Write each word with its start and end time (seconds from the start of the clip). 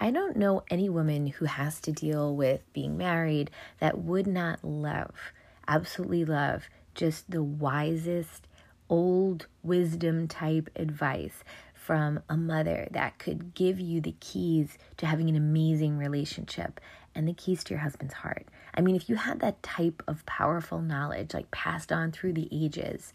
I 0.00 0.12
don't 0.12 0.36
know 0.36 0.62
any 0.70 0.88
woman 0.88 1.26
who 1.26 1.46
has 1.46 1.80
to 1.80 1.92
deal 1.92 2.36
with 2.36 2.72
being 2.72 2.96
married 2.96 3.50
that 3.80 3.98
would 3.98 4.28
not 4.28 4.62
love, 4.62 5.14
absolutely 5.66 6.24
love, 6.24 6.68
just 6.94 7.28
the 7.30 7.42
wisest, 7.42 8.46
old 8.88 9.46
wisdom 9.62 10.28
type 10.28 10.70
advice 10.76 11.42
from 11.74 12.20
a 12.28 12.36
mother 12.36 12.86
that 12.92 13.18
could 13.18 13.54
give 13.54 13.80
you 13.80 14.00
the 14.00 14.14
keys 14.20 14.78
to 14.98 15.06
having 15.06 15.28
an 15.28 15.36
amazing 15.36 15.98
relationship 15.98 16.80
and 17.14 17.26
the 17.26 17.32
keys 17.32 17.64
to 17.64 17.74
your 17.74 17.80
husband's 17.80 18.14
heart. 18.14 18.46
I 18.74 18.80
mean, 18.80 18.94
if 18.94 19.08
you 19.08 19.16
had 19.16 19.40
that 19.40 19.62
type 19.64 20.02
of 20.06 20.24
powerful 20.26 20.80
knowledge, 20.80 21.34
like 21.34 21.50
passed 21.50 21.90
on 21.90 22.12
through 22.12 22.34
the 22.34 22.48
ages, 22.52 23.12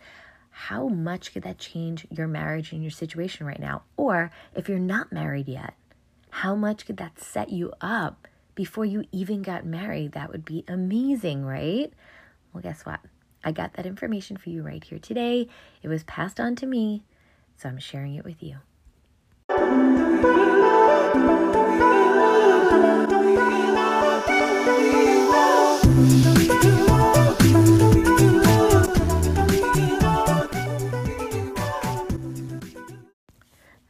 how 0.49 0.87
much 0.87 1.33
could 1.33 1.43
that 1.43 1.57
change 1.57 2.05
your 2.11 2.27
marriage 2.27 2.73
and 2.73 2.81
your 2.81 2.91
situation 2.91 3.45
right 3.45 3.59
now? 3.59 3.83
Or 3.95 4.31
if 4.53 4.67
you're 4.67 4.79
not 4.79 5.11
married 5.11 5.47
yet, 5.47 5.73
how 6.33 6.55
much 6.55 6.87
could 6.87 6.97
that 6.97 7.19
set 7.19 7.51
you 7.51 7.71
up 7.79 8.27
before 8.55 8.85
you 8.85 9.05
even 9.11 9.43
got 9.43 9.67
married? 9.67 10.13
That 10.13 10.31
would 10.31 10.43
be 10.43 10.65
amazing, 10.67 11.45
right? 11.45 11.93
Well, 12.51 12.63
guess 12.63 12.87
what? 12.87 13.01
I 13.43 13.51
got 13.51 13.73
that 13.75 13.85
information 13.85 14.37
for 14.37 14.49
you 14.49 14.63
right 14.63 14.83
here 14.83 14.97
today. 14.97 15.47
It 15.83 15.89
was 15.89 16.03
passed 16.05 16.39
on 16.39 16.55
to 16.55 16.65
me, 16.65 17.03
so 17.55 17.69
I'm 17.69 17.77
sharing 17.77 18.15
it 18.15 18.25
with 18.25 18.41
you. 18.41 18.57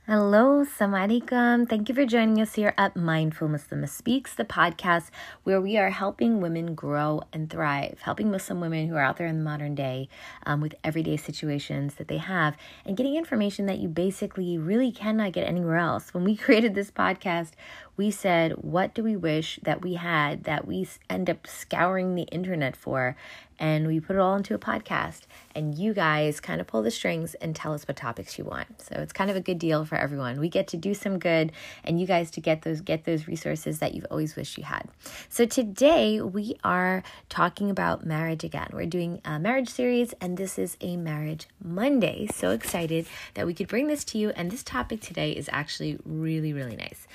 Hello, 0.04 0.68
Assalamualaikum. 0.68 1.64
Thank 1.72 1.88
you 1.88 1.96
for 1.96 2.04
joining 2.04 2.42
us 2.44 2.56
here 2.56 2.76
at 2.78 2.92
Mindful 2.92 3.48
Muslimah 3.48 3.88
Speaks, 3.88 4.36
the 4.36 4.44
podcast 4.44 5.08
where 5.48 5.62
we 5.62 5.78
are 5.78 5.92
helping 5.92 6.42
women 6.42 6.76
grow 6.76 7.24
and 7.32 7.50
thrive, 7.50 8.04
helping 8.04 8.30
Muslim 8.30 8.60
women 8.60 8.90
who 8.90 8.98
are 8.98 9.02
out 9.02 9.16
there 9.16 9.32
in 9.32 9.38
the 9.38 9.48
modern 9.48 9.76
day 9.76 10.10
um, 10.46 10.60
with 10.60 10.76
everyday 10.84 11.16
situations 11.16 11.96
that 11.96 12.10
they 12.10 12.18
have, 12.18 12.58
and 12.84 12.98
getting 12.98 13.16
information 13.16 13.66
that 13.68 13.80
you 13.80 13.88
basically 13.88 14.58
really 14.58 14.92
cannot 14.92 15.32
get 15.32 15.48
anywhere 15.48 15.78
else. 15.78 16.14
When 16.14 16.26
we 16.26 16.36
created 16.44 16.76
this 16.76 16.92
podcast, 16.92 17.52
we 17.96 18.12
said, 18.12 18.54
What 18.54 18.94
do 18.94 19.04
we 19.04 19.16
wish 19.16 19.60
that 19.64 19.82
we 19.82 19.96
had 19.96 20.46
that 20.46 20.68
we 20.68 20.88
end 21.10 21.30
up 21.30 21.48
scouring 21.48 22.16
the 22.16 22.24
internet 22.24 22.76
for? 22.76 23.16
and 23.60 23.88
we 23.88 24.00
put 24.00 24.16
it 24.16 24.20
all 24.20 24.36
into 24.36 24.54
a 24.54 24.60
podcast. 24.60 25.22
And 25.56 25.78
you 25.78 25.94
guys 25.94 26.40
kind 26.40 26.60
of 26.60 26.68
pull 26.68 26.82
the 26.82 26.92
strings 26.92 27.34
and 27.36 27.56
tell 27.56 27.74
us 27.74 27.88
what 27.88 27.96
topics 27.96 28.38
you 28.38 28.44
want. 28.44 28.82
So 28.82 28.96
it's 28.96 29.14
kind 29.14 29.30
of 29.30 29.38
a 29.38 29.42
good 29.42 29.60
deal 29.60 29.86
for 29.86 29.96
everyone. 29.96 30.40
We 30.40 30.50
get 30.50 30.68
to 30.70 30.78
do 30.78 30.94
some 30.94 31.20
good 31.20 31.52
and 31.84 32.00
you 32.00 32.08
guys 32.08 32.32
to 32.32 32.42
get 32.42 32.64
those 32.64 32.82
get 32.82 33.06
those 33.06 33.28
resources 33.28 33.80
that 33.80 33.94
you've 33.94 34.08
always 34.12 34.36
wished 34.36 34.58
you 34.58 34.64
had. 34.64 34.90
So 35.30 35.46
today 35.46 36.20
we 36.22 36.58
are 36.64 37.04
talking 37.30 37.70
about 37.70 38.06
marriage 38.06 38.44
again. 38.44 38.70
We're 38.74 38.86
doing 38.86 39.22
a 39.24 39.40
marriage 39.40 39.70
series 39.70 40.14
and 40.20 40.38
this 40.38 40.58
is 40.58 40.76
a 40.82 40.98
marriage 40.98 41.48
monday. 41.64 42.28
So 42.34 42.50
excited 42.52 43.06
that 43.36 43.46
we 43.46 43.54
could 43.54 43.68
bring 43.68 43.88
this 43.88 44.04
to 44.06 44.18
you. 44.18 44.32
And 44.32 44.52
this 44.52 44.64
topic 44.64 45.02
today 45.02 45.32
is 45.32 45.50
actually 45.54 46.00
really 46.06 46.54
really 46.54 46.76
nice 46.76 47.08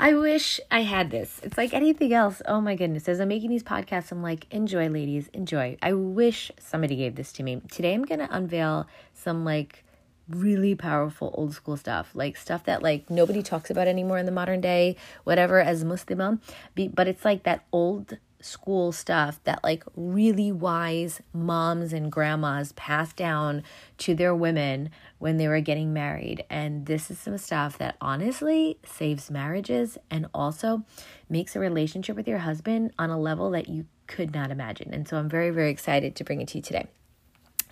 I 0.00 0.14
wish 0.14 0.60
I 0.70 0.82
had 0.82 1.10
this. 1.10 1.40
It's 1.42 1.58
like 1.58 1.74
anything 1.74 2.12
else. 2.12 2.40
Oh 2.46 2.60
my 2.60 2.76
goodness. 2.76 3.08
As 3.08 3.18
I'm 3.18 3.26
making 3.26 3.50
these 3.50 3.64
podcasts, 3.64 4.12
I'm 4.12 4.22
like, 4.22 4.46
enjoy, 4.52 4.88
ladies, 4.88 5.26
enjoy. 5.32 5.76
I 5.82 5.92
wish 5.92 6.52
somebody 6.60 6.94
gave 6.94 7.16
this 7.16 7.32
to 7.32 7.42
me. 7.42 7.60
Today, 7.68 7.94
I'm 7.94 8.04
going 8.04 8.20
to 8.20 8.28
unveil 8.30 8.86
some 9.12 9.44
like 9.44 9.84
really 10.28 10.76
powerful 10.76 11.34
old 11.36 11.52
school 11.52 11.76
stuff, 11.76 12.10
like 12.14 12.36
stuff 12.36 12.62
that 12.64 12.80
like 12.80 13.10
nobody 13.10 13.42
talks 13.42 13.70
about 13.70 13.88
anymore 13.88 14.18
in 14.18 14.26
the 14.26 14.30
modern 14.30 14.60
day, 14.60 14.94
whatever, 15.24 15.58
as 15.58 15.84
Muslim. 15.84 16.40
But 16.76 17.08
it's 17.08 17.24
like 17.24 17.42
that 17.42 17.64
old 17.72 18.18
school 18.40 18.92
stuff 18.92 19.40
that 19.44 19.62
like 19.64 19.82
really 19.96 20.52
wise 20.52 21.20
moms 21.32 21.92
and 21.92 22.10
grandmas 22.12 22.72
passed 22.72 23.16
down 23.16 23.62
to 23.98 24.14
their 24.14 24.34
women 24.34 24.90
when 25.18 25.36
they 25.36 25.48
were 25.48 25.60
getting 25.60 25.92
married. 25.92 26.44
And 26.48 26.86
this 26.86 27.10
is 27.10 27.18
some 27.18 27.38
stuff 27.38 27.78
that 27.78 27.96
honestly 28.00 28.78
saves 28.84 29.30
marriages 29.30 29.98
and 30.10 30.26
also 30.32 30.84
makes 31.28 31.56
a 31.56 31.60
relationship 31.60 32.16
with 32.16 32.28
your 32.28 32.38
husband 32.38 32.92
on 32.98 33.10
a 33.10 33.18
level 33.18 33.50
that 33.50 33.68
you 33.68 33.86
could 34.06 34.34
not 34.34 34.50
imagine. 34.50 34.94
And 34.94 35.06
so 35.06 35.16
I'm 35.18 35.28
very, 35.28 35.50
very 35.50 35.70
excited 35.70 36.16
to 36.16 36.24
bring 36.24 36.40
it 36.40 36.48
to 36.48 36.58
you 36.58 36.62
today. 36.62 36.86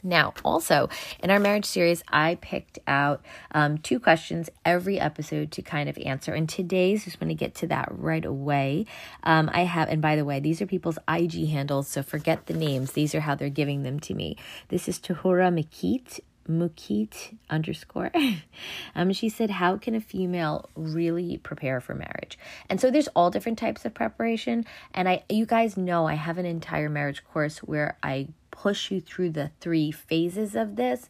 Now, 0.07 0.35
also 0.45 0.89
in 1.21 1.31
our 1.33 1.41
marriage 1.41 1.65
series, 1.65 2.05
I 2.09 2.37
picked 2.37 2.79
out 2.87 3.25
um, 3.51 3.79
two 3.79 3.99
questions 3.99 4.49
every 4.65 5.01
episode 5.01 5.51
to 5.53 5.63
kind 5.63 5.89
of 5.89 5.99
answer. 5.99 6.33
And 6.33 6.49
today's 6.49 7.05
just 7.05 7.21
want 7.21 7.31
to 7.31 7.35
get 7.35 7.57
to 7.57 7.67
that 7.67 7.89
right 7.91 8.25
away. 8.25 8.87
Um, 9.25 9.51
I 9.53 9.63
have, 9.63 9.89
and 9.89 10.01
by 10.01 10.15
the 10.15 10.25
way, 10.25 10.39
these 10.39 10.63
are 10.63 10.67
people's 10.67 10.99
IG 11.09 11.49
handles, 11.49 11.89
so 11.89 12.05
forget 12.05 12.47
the 12.47 12.55
names. 12.55 12.93
These 12.93 13.17
are 13.17 13.21
how 13.21 13.35
they're 13.35 13.51
giving 13.51 13.83
them 13.83 13.99
to 14.01 14.15
me. 14.15 14.37
This 14.69 14.89
is 14.89 15.01
Tahura 15.01 15.53
Makit. 15.53 16.21
Mukit 16.49 17.37
underscore. 17.51 18.13
um, 18.95 19.13
she 19.13 19.29
said, 19.29 19.51
How 19.51 19.77
can 19.79 19.97
a 19.97 20.01
female 20.01 20.71
really 20.77 21.39
prepare 21.39 21.81
for 21.81 21.93
marriage? 21.93 22.39
And 22.71 22.81
so 22.81 22.89
there's 22.89 23.09
all 23.09 23.33
different 23.33 23.59
types 23.59 23.85
of 23.85 23.95
preparation. 23.95 24.65
And 24.95 25.09
I 25.09 25.25
you 25.29 25.45
guys 25.45 25.77
know 25.77 26.07
I 26.07 26.15
have 26.15 26.39
an 26.39 26.47
entire 26.47 26.89
marriage 26.89 27.25
course 27.25 27.59
where 27.59 27.99
I 28.01 28.29
push 28.57 28.91
you 28.91 29.01
through 29.01 29.31
the 29.31 29.51
three 29.61 29.91
phases 29.93 30.55
of 30.55 30.77
this. 30.77 31.09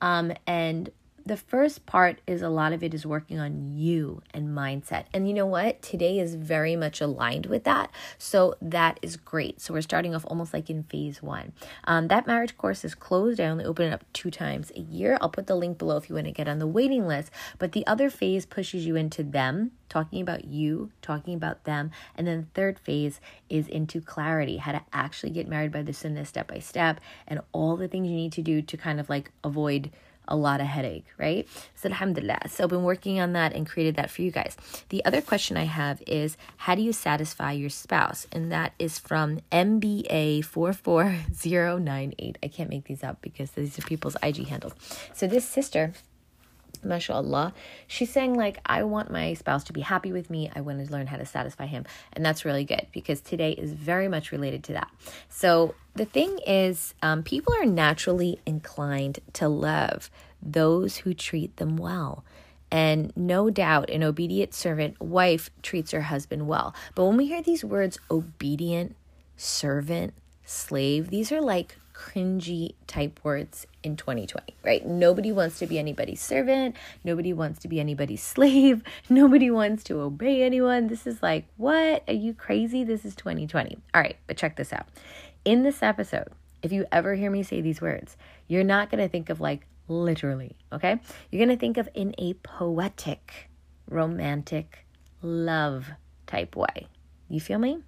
Um, 0.00 0.32
and 0.46 0.90
the 1.26 1.36
first 1.36 1.86
part 1.86 2.20
is 2.26 2.42
a 2.42 2.48
lot 2.50 2.72
of 2.72 2.82
it 2.82 2.92
is 2.92 3.06
working 3.06 3.38
on 3.38 3.74
you 3.74 4.20
and 4.32 4.48
mindset. 4.48 5.04
And 5.12 5.26
you 5.26 5.32
know 5.32 5.46
what? 5.46 5.80
Today 5.80 6.18
is 6.18 6.34
very 6.34 6.76
much 6.76 7.00
aligned 7.00 7.46
with 7.46 7.64
that. 7.64 7.90
So 8.18 8.56
that 8.60 8.98
is 9.00 9.16
great. 9.16 9.60
So 9.60 9.72
we're 9.72 9.80
starting 9.80 10.14
off 10.14 10.26
almost 10.26 10.52
like 10.52 10.68
in 10.68 10.82
phase 10.82 11.22
one. 11.22 11.52
Um, 11.84 12.08
that 12.08 12.26
marriage 12.26 12.56
course 12.58 12.84
is 12.84 12.94
closed. 12.94 13.40
I 13.40 13.46
only 13.46 13.64
open 13.64 13.86
it 13.86 13.94
up 13.94 14.04
two 14.12 14.30
times 14.30 14.70
a 14.76 14.80
year. 14.80 15.16
I'll 15.20 15.30
put 15.30 15.46
the 15.46 15.56
link 15.56 15.78
below 15.78 15.96
if 15.96 16.10
you 16.10 16.14
want 16.14 16.26
to 16.26 16.32
get 16.32 16.48
on 16.48 16.58
the 16.58 16.66
waiting 16.66 17.06
list. 17.06 17.30
But 17.58 17.72
the 17.72 17.86
other 17.86 18.10
phase 18.10 18.44
pushes 18.44 18.84
you 18.84 18.96
into 18.96 19.22
them, 19.22 19.70
talking 19.88 20.20
about 20.20 20.44
you, 20.44 20.90
talking 21.00 21.34
about 21.34 21.64
them. 21.64 21.90
And 22.16 22.26
then 22.26 22.40
the 22.40 22.60
third 22.60 22.78
phase 22.78 23.20
is 23.48 23.66
into 23.68 24.02
clarity, 24.02 24.58
how 24.58 24.72
to 24.72 24.82
actually 24.92 25.30
get 25.30 25.48
married 25.48 25.72
by 25.72 25.82
the 25.82 25.94
sunnah 25.94 26.26
step 26.26 26.48
by 26.48 26.58
step 26.58 27.00
and 27.26 27.40
all 27.52 27.76
the 27.76 27.88
things 27.88 28.08
you 28.08 28.16
need 28.16 28.32
to 28.32 28.42
do 28.42 28.60
to 28.60 28.76
kind 28.76 29.00
of 29.00 29.08
like 29.08 29.30
avoid 29.42 29.90
a 30.28 30.36
lot 30.36 30.60
of 30.60 30.66
headache, 30.66 31.06
right? 31.18 31.48
So, 31.74 31.88
alhamdulillah. 31.88 32.48
So, 32.48 32.64
I've 32.64 32.70
been 32.70 32.82
working 32.82 33.20
on 33.20 33.32
that 33.34 33.54
and 33.54 33.66
created 33.66 33.96
that 33.96 34.10
for 34.10 34.22
you 34.22 34.30
guys. 34.30 34.56
The 34.88 35.04
other 35.04 35.20
question 35.20 35.56
I 35.56 35.64
have 35.64 36.02
is 36.06 36.36
how 36.56 36.74
do 36.74 36.82
you 36.82 36.92
satisfy 36.92 37.52
your 37.52 37.70
spouse? 37.70 38.26
And 38.32 38.50
that 38.52 38.72
is 38.78 38.98
from 38.98 39.40
MBA44098. 39.52 42.36
I 42.42 42.48
can't 42.48 42.70
make 42.70 42.84
these 42.84 43.04
up 43.04 43.20
because 43.22 43.52
these 43.52 43.78
are 43.78 43.82
people's 43.82 44.16
IG 44.22 44.48
handles. 44.48 44.74
So, 45.12 45.26
this 45.26 45.46
sister 45.46 45.92
mashallah. 46.84 47.54
She's 47.86 48.10
saying 48.10 48.34
like 48.34 48.58
i 48.66 48.82
want 48.82 49.10
my 49.10 49.34
spouse 49.34 49.64
to 49.64 49.72
be 49.72 49.80
happy 49.80 50.12
with 50.12 50.30
me. 50.30 50.50
I 50.54 50.60
want 50.60 50.84
to 50.84 50.92
learn 50.92 51.06
how 51.06 51.16
to 51.16 51.26
satisfy 51.26 51.66
him. 51.66 51.84
And 52.12 52.24
that's 52.24 52.44
really 52.44 52.64
good 52.64 52.86
because 52.92 53.20
today 53.20 53.52
is 53.52 53.72
very 53.72 54.08
much 54.08 54.32
related 54.32 54.64
to 54.64 54.72
that. 54.74 54.90
So 55.28 55.74
the 55.94 56.04
thing 56.04 56.38
is 56.46 56.94
um, 57.02 57.22
people 57.22 57.54
are 57.54 57.66
naturally 57.66 58.40
inclined 58.46 59.20
to 59.34 59.48
love 59.48 60.10
those 60.42 60.98
who 60.98 61.14
treat 61.14 61.56
them 61.56 61.76
well. 61.76 62.24
And 62.70 63.12
no 63.16 63.50
doubt 63.50 63.90
an 63.90 64.02
obedient 64.02 64.52
servant 64.52 65.00
wife 65.00 65.50
treats 65.62 65.92
her 65.92 66.02
husband 66.02 66.48
well. 66.48 66.74
But 66.94 67.04
when 67.04 67.16
we 67.16 67.26
hear 67.26 67.42
these 67.42 67.64
words 67.64 67.98
obedient 68.10 68.96
servant 69.36 70.14
slave 70.44 71.10
these 71.10 71.32
are 71.32 71.40
like 71.40 71.76
cringy 71.94 72.74
type 72.86 73.20
words 73.22 73.66
in 73.82 73.96
2020, 73.96 74.54
right? 74.64 74.84
Nobody 74.84 75.32
wants 75.32 75.58
to 75.60 75.66
be 75.66 75.78
anybody's 75.78 76.20
servant. 76.20 76.76
Nobody 77.04 77.32
wants 77.32 77.60
to 77.60 77.68
be 77.68 77.80
anybody's 77.80 78.22
slave. 78.34 78.82
Nobody 79.08 79.50
wants 79.50 79.84
to 79.84 80.00
obey 80.00 80.42
anyone. 80.42 80.88
This 80.88 81.06
is 81.06 81.22
like, 81.22 81.46
what? 81.56 82.02
Are 82.08 82.14
you 82.14 82.34
crazy? 82.34 82.84
This 82.84 83.04
is 83.04 83.14
2020. 83.14 83.78
All 83.94 84.00
right, 84.00 84.16
but 84.26 84.36
check 84.36 84.56
this 84.56 84.72
out. 84.72 84.86
In 85.44 85.62
this 85.62 85.82
episode, 85.82 86.28
if 86.62 86.72
you 86.72 86.86
ever 86.90 87.14
hear 87.14 87.30
me 87.30 87.42
say 87.42 87.60
these 87.60 87.80
words, 87.80 88.16
you're 88.48 88.64
not 88.64 88.90
going 88.90 89.02
to 89.02 89.08
think 89.08 89.30
of 89.30 89.40
like 89.40 89.66
literally, 89.88 90.56
okay? 90.72 90.98
You're 91.30 91.44
going 91.46 91.56
to 91.56 91.60
think 91.60 91.76
of 91.76 91.88
in 91.94 92.14
a 92.18 92.34
poetic, 92.34 93.50
romantic, 93.88 94.84
love 95.22 95.90
type 96.26 96.56
way. 96.56 96.88
You 97.28 97.40
feel 97.40 97.58
me? 97.58 97.80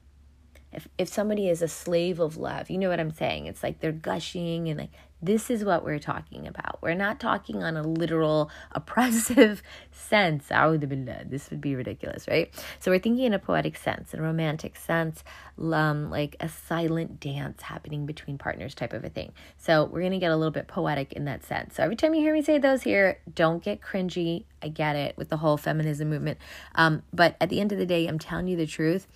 If 0.76 0.86
if 0.98 1.08
somebody 1.08 1.48
is 1.48 1.62
a 1.62 1.68
slave 1.68 2.20
of 2.20 2.36
love, 2.36 2.70
you 2.70 2.78
know 2.78 2.90
what 2.90 3.00
I'm 3.00 3.12
saying? 3.12 3.46
It's 3.46 3.62
like 3.62 3.80
they're 3.80 3.92
gushing 3.92 4.68
and 4.68 4.78
like 4.78 4.90
This 5.22 5.50
is 5.50 5.64
what 5.64 5.82
we're 5.82 5.98
talking 5.98 6.46
about. 6.46 6.80
We're 6.82 6.94
not 6.94 7.18
talking 7.18 7.62
on 7.62 7.76
a 7.76 7.82
literal 7.82 8.50
oppressive 8.72 9.62
sense. 9.90 10.48
This 10.48 11.50
would 11.50 11.60
be 11.62 11.74
ridiculous, 11.74 12.28
right? 12.28 12.52
So 12.78 12.90
we're 12.90 12.98
thinking 12.98 13.24
in 13.24 13.32
a 13.32 13.38
poetic 13.38 13.76
sense, 13.76 14.12
in 14.12 14.20
a 14.20 14.22
romantic 14.22 14.76
sense, 14.76 15.24
um, 15.72 16.10
like 16.10 16.36
a 16.38 16.48
silent 16.50 17.18
dance 17.18 17.62
happening 17.62 18.04
between 18.04 18.36
partners 18.36 18.74
type 18.74 18.92
of 18.92 19.04
a 19.04 19.08
thing. 19.08 19.32
So 19.56 19.86
we're 19.86 20.02
to 20.10 20.18
get 20.18 20.30
a 20.30 20.36
little 20.36 20.52
bit 20.52 20.68
poetic 20.68 21.14
in 21.14 21.24
that 21.24 21.44
sense. 21.44 21.76
So 21.76 21.82
every 21.82 21.96
time 21.96 22.14
you 22.14 22.20
hear 22.20 22.34
me 22.34 22.42
say 22.42 22.58
those 22.58 22.82
here, 22.82 23.18
don't 23.34 23.62
get 23.62 23.80
cringy. 23.80 24.44
I 24.62 24.68
get 24.68 24.96
it 24.96 25.16
with 25.16 25.30
the 25.30 25.38
whole 25.38 25.56
feminism 25.56 26.10
movement. 26.10 26.38
Um, 26.74 27.02
but 27.12 27.36
at 27.40 27.48
the 27.48 27.60
end 27.60 27.72
of 27.72 27.78
the 27.78 27.86
day, 27.86 28.06
I'm 28.06 28.18
telling 28.18 28.48
you 28.48 28.56
the 28.56 28.66
truth. 28.66 29.06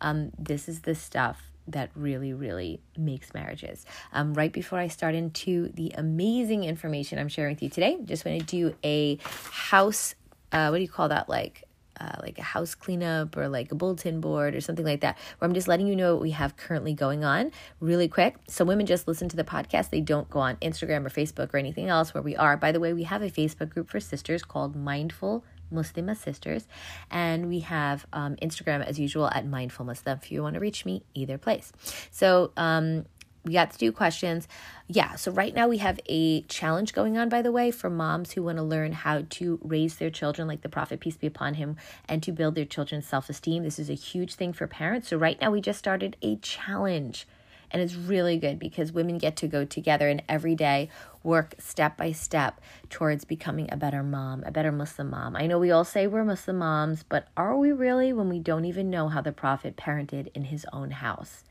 Um, 0.00 0.30
this 0.38 0.68
is 0.68 0.80
the 0.80 0.94
stuff 0.94 1.50
that 1.68 1.90
really, 1.94 2.32
really 2.32 2.80
makes 2.96 3.32
marriages. 3.34 3.86
Um, 4.12 4.34
right 4.34 4.52
before 4.52 4.78
I 4.78 4.88
start 4.88 5.14
into 5.14 5.68
the 5.68 5.92
amazing 5.96 6.64
information 6.64 7.18
I'm 7.18 7.28
sharing 7.28 7.54
with 7.54 7.62
you 7.62 7.68
today, 7.68 7.98
just 8.04 8.24
want 8.24 8.40
to 8.40 8.46
do 8.46 8.74
a 8.84 9.18
house, 9.50 10.14
uh, 10.52 10.68
what 10.68 10.78
do 10.78 10.82
you 10.82 10.88
call 10.88 11.08
that? 11.08 11.28
Like, 11.28 11.64
uh, 12.00 12.16
like 12.22 12.38
a 12.38 12.42
house 12.42 12.74
cleanup 12.74 13.36
or 13.36 13.46
like 13.48 13.70
a 13.72 13.74
bulletin 13.74 14.20
board 14.20 14.54
or 14.54 14.60
something 14.60 14.86
like 14.86 15.02
that, 15.02 15.18
where 15.38 15.46
I'm 15.46 15.54
just 15.54 15.68
letting 15.68 15.86
you 15.86 15.94
know 15.94 16.14
what 16.14 16.22
we 16.22 16.30
have 16.30 16.56
currently 16.56 16.94
going 16.94 17.24
on 17.24 17.52
really 17.78 18.08
quick. 18.08 18.36
So 18.48 18.64
women 18.64 18.86
just 18.86 19.06
listen 19.06 19.28
to 19.28 19.36
the 19.36 19.44
podcast. 19.44 19.90
They 19.90 20.00
don't 20.00 20.28
go 20.30 20.40
on 20.40 20.56
Instagram 20.56 21.04
or 21.04 21.10
Facebook 21.10 21.52
or 21.52 21.58
anything 21.58 21.88
else 21.88 22.14
where 22.14 22.22
we 22.22 22.34
are. 22.36 22.56
By 22.56 22.72
the 22.72 22.80
way, 22.80 22.94
we 22.94 23.02
have 23.02 23.20
a 23.20 23.28
Facebook 23.28 23.68
group 23.68 23.90
for 23.90 24.00
sisters 24.00 24.42
called 24.42 24.74
Mindful 24.74 25.44
Muslimah 25.72 26.16
Sisters. 26.16 26.66
And 27.10 27.48
we 27.48 27.60
have 27.60 28.06
um, 28.12 28.36
Instagram 28.36 28.84
as 28.84 28.98
usual 28.98 29.28
at 29.28 29.46
Mindful 29.46 29.86
Muslimah 29.86 30.22
if 30.22 30.32
you 30.32 30.42
want 30.42 30.54
to 30.54 30.60
reach 30.60 30.84
me 30.84 31.02
either 31.14 31.38
place. 31.38 31.72
So, 32.10 32.52
um, 32.56 33.06
we 33.44 33.54
got 33.54 33.70
to 33.70 33.78
do 33.78 33.90
questions. 33.90 34.46
Yeah, 34.86 35.14
so 35.16 35.32
right 35.32 35.54
now 35.54 35.68
we 35.68 35.78
have 35.78 35.98
a 36.06 36.42
challenge 36.42 36.92
going 36.92 37.16
on, 37.16 37.28
by 37.28 37.42
the 37.42 37.52
way, 37.52 37.70
for 37.70 37.88
moms 37.88 38.32
who 38.32 38.42
want 38.42 38.58
to 38.58 38.62
learn 38.62 38.92
how 38.92 39.24
to 39.30 39.58
raise 39.62 39.96
their 39.96 40.10
children 40.10 40.46
like 40.46 40.60
the 40.60 40.68
Prophet, 40.68 41.00
peace 41.00 41.16
be 41.16 41.26
upon 41.26 41.54
him, 41.54 41.76
and 42.08 42.22
to 42.22 42.32
build 42.32 42.54
their 42.54 42.64
children's 42.64 43.06
self 43.06 43.30
esteem. 43.30 43.62
This 43.62 43.78
is 43.78 43.88
a 43.88 43.94
huge 43.94 44.34
thing 44.34 44.52
for 44.52 44.66
parents. 44.66 45.08
So 45.08 45.16
right 45.16 45.40
now 45.40 45.50
we 45.50 45.60
just 45.60 45.78
started 45.78 46.16
a 46.22 46.36
challenge. 46.36 47.26
And 47.70 47.80
it's 47.80 47.94
really 47.94 48.36
good 48.38 48.58
because 48.58 48.92
women 48.92 49.18
get 49.18 49.36
to 49.36 49.48
go 49.48 49.64
together 49.64 50.08
and 50.08 50.22
every 50.28 50.54
day 50.54 50.88
work 51.22 51.54
step 51.58 51.96
by 51.96 52.12
step 52.12 52.60
towards 52.88 53.24
becoming 53.24 53.68
a 53.70 53.76
better 53.76 54.02
mom, 54.02 54.42
a 54.44 54.50
better 54.50 54.72
Muslim 54.72 55.10
mom. 55.10 55.36
I 55.36 55.46
know 55.46 55.58
we 55.58 55.70
all 55.70 55.84
say 55.84 56.06
we're 56.06 56.24
Muslim 56.24 56.58
moms, 56.58 57.02
but 57.02 57.28
are 57.36 57.56
we 57.56 57.72
really 57.72 58.12
when 58.12 58.28
we 58.28 58.38
don't 58.38 58.64
even 58.64 58.90
know 58.90 59.08
how 59.08 59.20
the 59.20 59.32
Prophet 59.32 59.76
parented 59.76 60.28
in 60.34 60.44
his 60.44 60.66
own 60.72 60.90
house? 60.90 61.44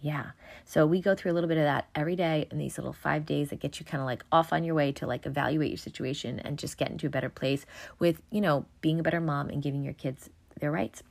Yeah. 0.00 0.32
So 0.64 0.86
we 0.86 1.00
go 1.00 1.14
through 1.14 1.32
a 1.32 1.34
little 1.34 1.48
bit 1.48 1.58
of 1.58 1.64
that 1.64 1.88
every 1.94 2.16
day 2.16 2.46
in 2.50 2.58
these 2.58 2.78
little 2.78 2.92
five 2.92 3.26
days 3.26 3.50
that 3.50 3.60
get 3.60 3.80
you 3.80 3.86
kind 3.86 4.00
of 4.00 4.06
like 4.06 4.24
off 4.30 4.52
on 4.52 4.62
your 4.62 4.74
way 4.74 4.92
to 4.92 5.06
like 5.06 5.26
evaluate 5.26 5.70
your 5.70 5.78
situation 5.78 6.38
and 6.40 6.58
just 6.58 6.76
get 6.76 6.90
into 6.90 7.06
a 7.06 7.10
better 7.10 7.30
place 7.30 7.66
with, 7.98 8.20
you 8.30 8.40
know, 8.40 8.66
being 8.80 9.00
a 9.00 9.02
better 9.02 9.20
mom 9.20 9.48
and 9.48 9.62
giving 9.62 9.82
your 9.82 9.94
kids 9.94 10.30
their 10.60 10.70
rights. 10.70 11.02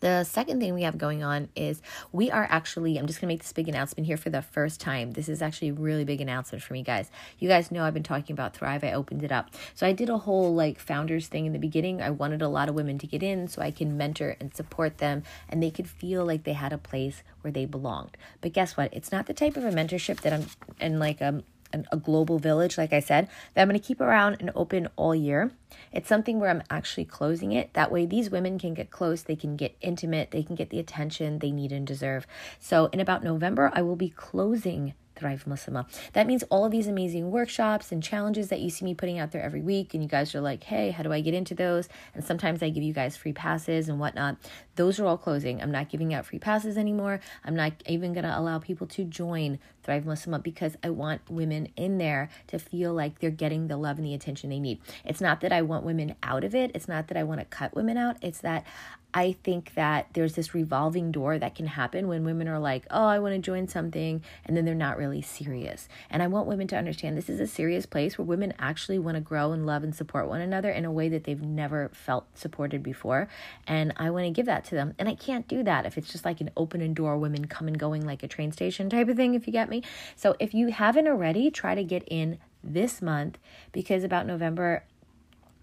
The 0.00 0.24
second 0.24 0.60
thing 0.60 0.74
we 0.74 0.82
have 0.82 0.96
going 0.96 1.22
on 1.22 1.48
is 1.56 1.82
we 2.12 2.30
are 2.30 2.46
actually, 2.50 2.98
I'm 2.98 3.06
just 3.06 3.20
going 3.20 3.28
to 3.28 3.34
make 3.34 3.42
this 3.42 3.52
big 3.52 3.68
announcement 3.68 4.06
here 4.06 4.16
for 4.16 4.30
the 4.30 4.42
first 4.42 4.80
time. 4.80 5.12
This 5.12 5.28
is 5.28 5.42
actually 5.42 5.70
a 5.70 5.74
really 5.74 6.04
big 6.04 6.20
announcement 6.20 6.62
for 6.62 6.72
me, 6.72 6.82
guys. 6.82 7.10
You 7.38 7.48
guys 7.48 7.70
know 7.70 7.84
I've 7.84 7.94
been 7.94 8.02
talking 8.02 8.34
about 8.34 8.54
Thrive. 8.54 8.84
I 8.84 8.92
opened 8.92 9.22
it 9.22 9.32
up. 9.32 9.50
So 9.74 9.86
I 9.86 9.92
did 9.92 10.08
a 10.08 10.18
whole 10.18 10.54
like 10.54 10.78
founders 10.78 11.26
thing 11.26 11.46
in 11.46 11.52
the 11.52 11.58
beginning. 11.58 12.00
I 12.00 12.10
wanted 12.10 12.42
a 12.42 12.48
lot 12.48 12.68
of 12.68 12.74
women 12.74 12.98
to 12.98 13.06
get 13.06 13.22
in 13.22 13.48
so 13.48 13.60
I 13.60 13.70
can 13.70 13.96
mentor 13.96 14.36
and 14.40 14.54
support 14.54 14.98
them 14.98 15.22
and 15.48 15.62
they 15.62 15.70
could 15.70 15.88
feel 15.88 16.24
like 16.24 16.44
they 16.44 16.52
had 16.52 16.72
a 16.72 16.78
place 16.78 17.22
where 17.40 17.52
they 17.52 17.64
belonged. 17.64 18.16
But 18.40 18.52
guess 18.52 18.76
what? 18.76 18.92
It's 18.92 19.12
not 19.12 19.26
the 19.26 19.34
type 19.34 19.56
of 19.56 19.64
a 19.64 19.70
mentorship 19.70 20.20
that 20.20 20.32
I'm, 20.32 20.46
and 20.80 21.00
like, 21.00 21.20
um, 21.20 21.42
a 21.72 21.96
global 21.96 22.38
village, 22.38 22.78
like 22.78 22.92
I 22.92 23.00
said, 23.00 23.28
that 23.54 23.62
I'm 23.62 23.68
going 23.68 23.78
to 23.78 23.86
keep 23.86 24.00
around 24.00 24.36
and 24.40 24.50
open 24.54 24.88
all 24.96 25.14
year. 25.14 25.52
It's 25.92 26.08
something 26.08 26.40
where 26.40 26.50
I'm 26.50 26.62
actually 26.70 27.04
closing 27.04 27.52
it. 27.52 27.72
That 27.74 27.92
way, 27.92 28.06
these 28.06 28.30
women 28.30 28.58
can 28.58 28.74
get 28.74 28.90
close, 28.90 29.22
they 29.22 29.36
can 29.36 29.56
get 29.56 29.76
intimate, 29.80 30.30
they 30.30 30.42
can 30.42 30.54
get 30.54 30.70
the 30.70 30.78
attention 30.78 31.38
they 31.38 31.50
need 31.50 31.72
and 31.72 31.86
deserve. 31.86 32.26
So, 32.58 32.86
in 32.86 33.00
about 33.00 33.22
November, 33.22 33.70
I 33.74 33.82
will 33.82 33.96
be 33.96 34.10
closing 34.10 34.94
Thrive 35.18 35.44
Muslimah. 35.46 35.86
That 36.12 36.26
means 36.26 36.44
all 36.44 36.64
of 36.64 36.70
these 36.70 36.86
amazing 36.86 37.30
workshops 37.30 37.92
and 37.92 38.02
challenges 38.02 38.48
that 38.48 38.60
you 38.60 38.70
see 38.70 38.84
me 38.84 38.94
putting 38.94 39.18
out 39.18 39.32
there 39.32 39.42
every 39.42 39.60
week, 39.60 39.92
and 39.92 40.02
you 40.02 40.08
guys 40.08 40.34
are 40.34 40.40
like, 40.40 40.64
hey, 40.64 40.90
how 40.90 41.02
do 41.02 41.12
I 41.12 41.20
get 41.20 41.34
into 41.34 41.54
those? 41.54 41.88
And 42.14 42.24
sometimes 42.24 42.62
I 42.62 42.70
give 42.70 42.82
you 42.82 42.92
guys 42.92 43.16
free 43.16 43.32
passes 43.32 43.88
and 43.88 43.98
whatnot. 43.98 44.36
Those 44.76 45.00
are 45.00 45.06
all 45.06 45.18
closing. 45.18 45.60
I'm 45.60 45.72
not 45.72 45.88
giving 45.88 46.14
out 46.14 46.26
free 46.26 46.38
passes 46.38 46.78
anymore. 46.78 47.20
I'm 47.44 47.56
not 47.56 47.72
even 47.86 48.12
going 48.12 48.24
to 48.24 48.38
allow 48.38 48.58
people 48.58 48.86
to 48.88 49.04
join 49.04 49.58
Thrive 49.82 50.04
Muslimah 50.04 50.42
because 50.42 50.76
I 50.84 50.90
want 50.90 51.22
women 51.30 51.68
in 51.74 51.98
there 51.98 52.28
to 52.48 52.58
feel 52.58 52.92
like 52.92 53.20
they're 53.20 53.30
getting 53.30 53.68
the 53.68 53.76
love 53.76 53.96
and 53.96 54.06
the 54.06 54.14
attention 54.14 54.50
they 54.50 54.60
need. 54.60 54.80
It's 55.04 55.20
not 55.20 55.40
that 55.40 55.50
I 55.50 55.62
want 55.62 55.84
women 55.84 56.14
out 56.22 56.44
of 56.44 56.54
it, 56.54 56.70
it's 56.74 56.88
not 56.88 57.08
that 57.08 57.16
I 57.16 57.24
want 57.24 57.40
to 57.40 57.46
cut 57.46 57.74
women 57.74 57.96
out, 57.96 58.16
it's 58.20 58.40
that 58.40 58.66
I 59.14 59.36
think 59.42 59.72
that 59.74 60.08
there's 60.12 60.34
this 60.34 60.54
revolving 60.54 61.12
door 61.12 61.38
that 61.38 61.54
can 61.54 61.66
happen 61.66 62.08
when 62.08 62.24
women 62.24 62.46
are 62.46 62.58
like, 62.58 62.84
oh, 62.90 63.06
I 63.06 63.18
want 63.18 63.34
to 63.34 63.40
join 63.40 63.66
something, 63.66 64.22
and 64.44 64.54
then 64.54 64.66
they're 64.66 64.74
not 64.74 64.98
really 64.98 65.22
serious. 65.22 65.88
And 66.10 66.22
I 66.22 66.26
want 66.26 66.46
women 66.46 66.68
to 66.68 66.76
understand 66.76 67.16
this 67.16 67.30
is 67.30 67.40
a 67.40 67.46
serious 67.46 67.86
place 67.86 68.18
where 68.18 68.26
women 68.26 68.52
actually 68.58 68.98
want 68.98 69.14
to 69.14 69.22
grow 69.22 69.52
and 69.52 69.64
love 69.64 69.82
and 69.82 69.94
support 69.94 70.28
one 70.28 70.42
another 70.42 70.70
in 70.70 70.84
a 70.84 70.92
way 70.92 71.08
that 71.08 71.24
they've 71.24 71.40
never 71.40 71.90
felt 71.94 72.26
supported 72.36 72.82
before. 72.82 73.28
And 73.66 73.94
I 73.96 74.10
want 74.10 74.26
to 74.26 74.30
give 74.30 74.46
that 74.46 74.66
to 74.66 74.74
them. 74.74 74.94
And 74.98 75.08
I 75.08 75.14
can't 75.14 75.48
do 75.48 75.62
that 75.62 75.86
if 75.86 75.96
it's 75.96 76.12
just 76.12 76.26
like 76.26 76.42
an 76.42 76.50
open 76.54 76.82
and 76.82 76.94
door, 76.94 77.16
women 77.16 77.46
come 77.46 77.66
and 77.66 77.78
going 77.78 78.04
like 78.04 78.22
a 78.22 78.28
train 78.28 78.52
station 78.52 78.90
type 78.90 79.08
of 79.08 79.16
thing, 79.16 79.34
if 79.34 79.46
you 79.46 79.52
get 79.54 79.70
me. 79.70 79.82
So 80.16 80.36
if 80.38 80.52
you 80.52 80.68
haven't 80.68 81.08
already, 81.08 81.50
try 81.50 81.74
to 81.74 81.82
get 81.82 82.04
in 82.08 82.38
this 82.62 83.00
month 83.00 83.38
because 83.72 84.04
about 84.04 84.26
November, 84.26 84.84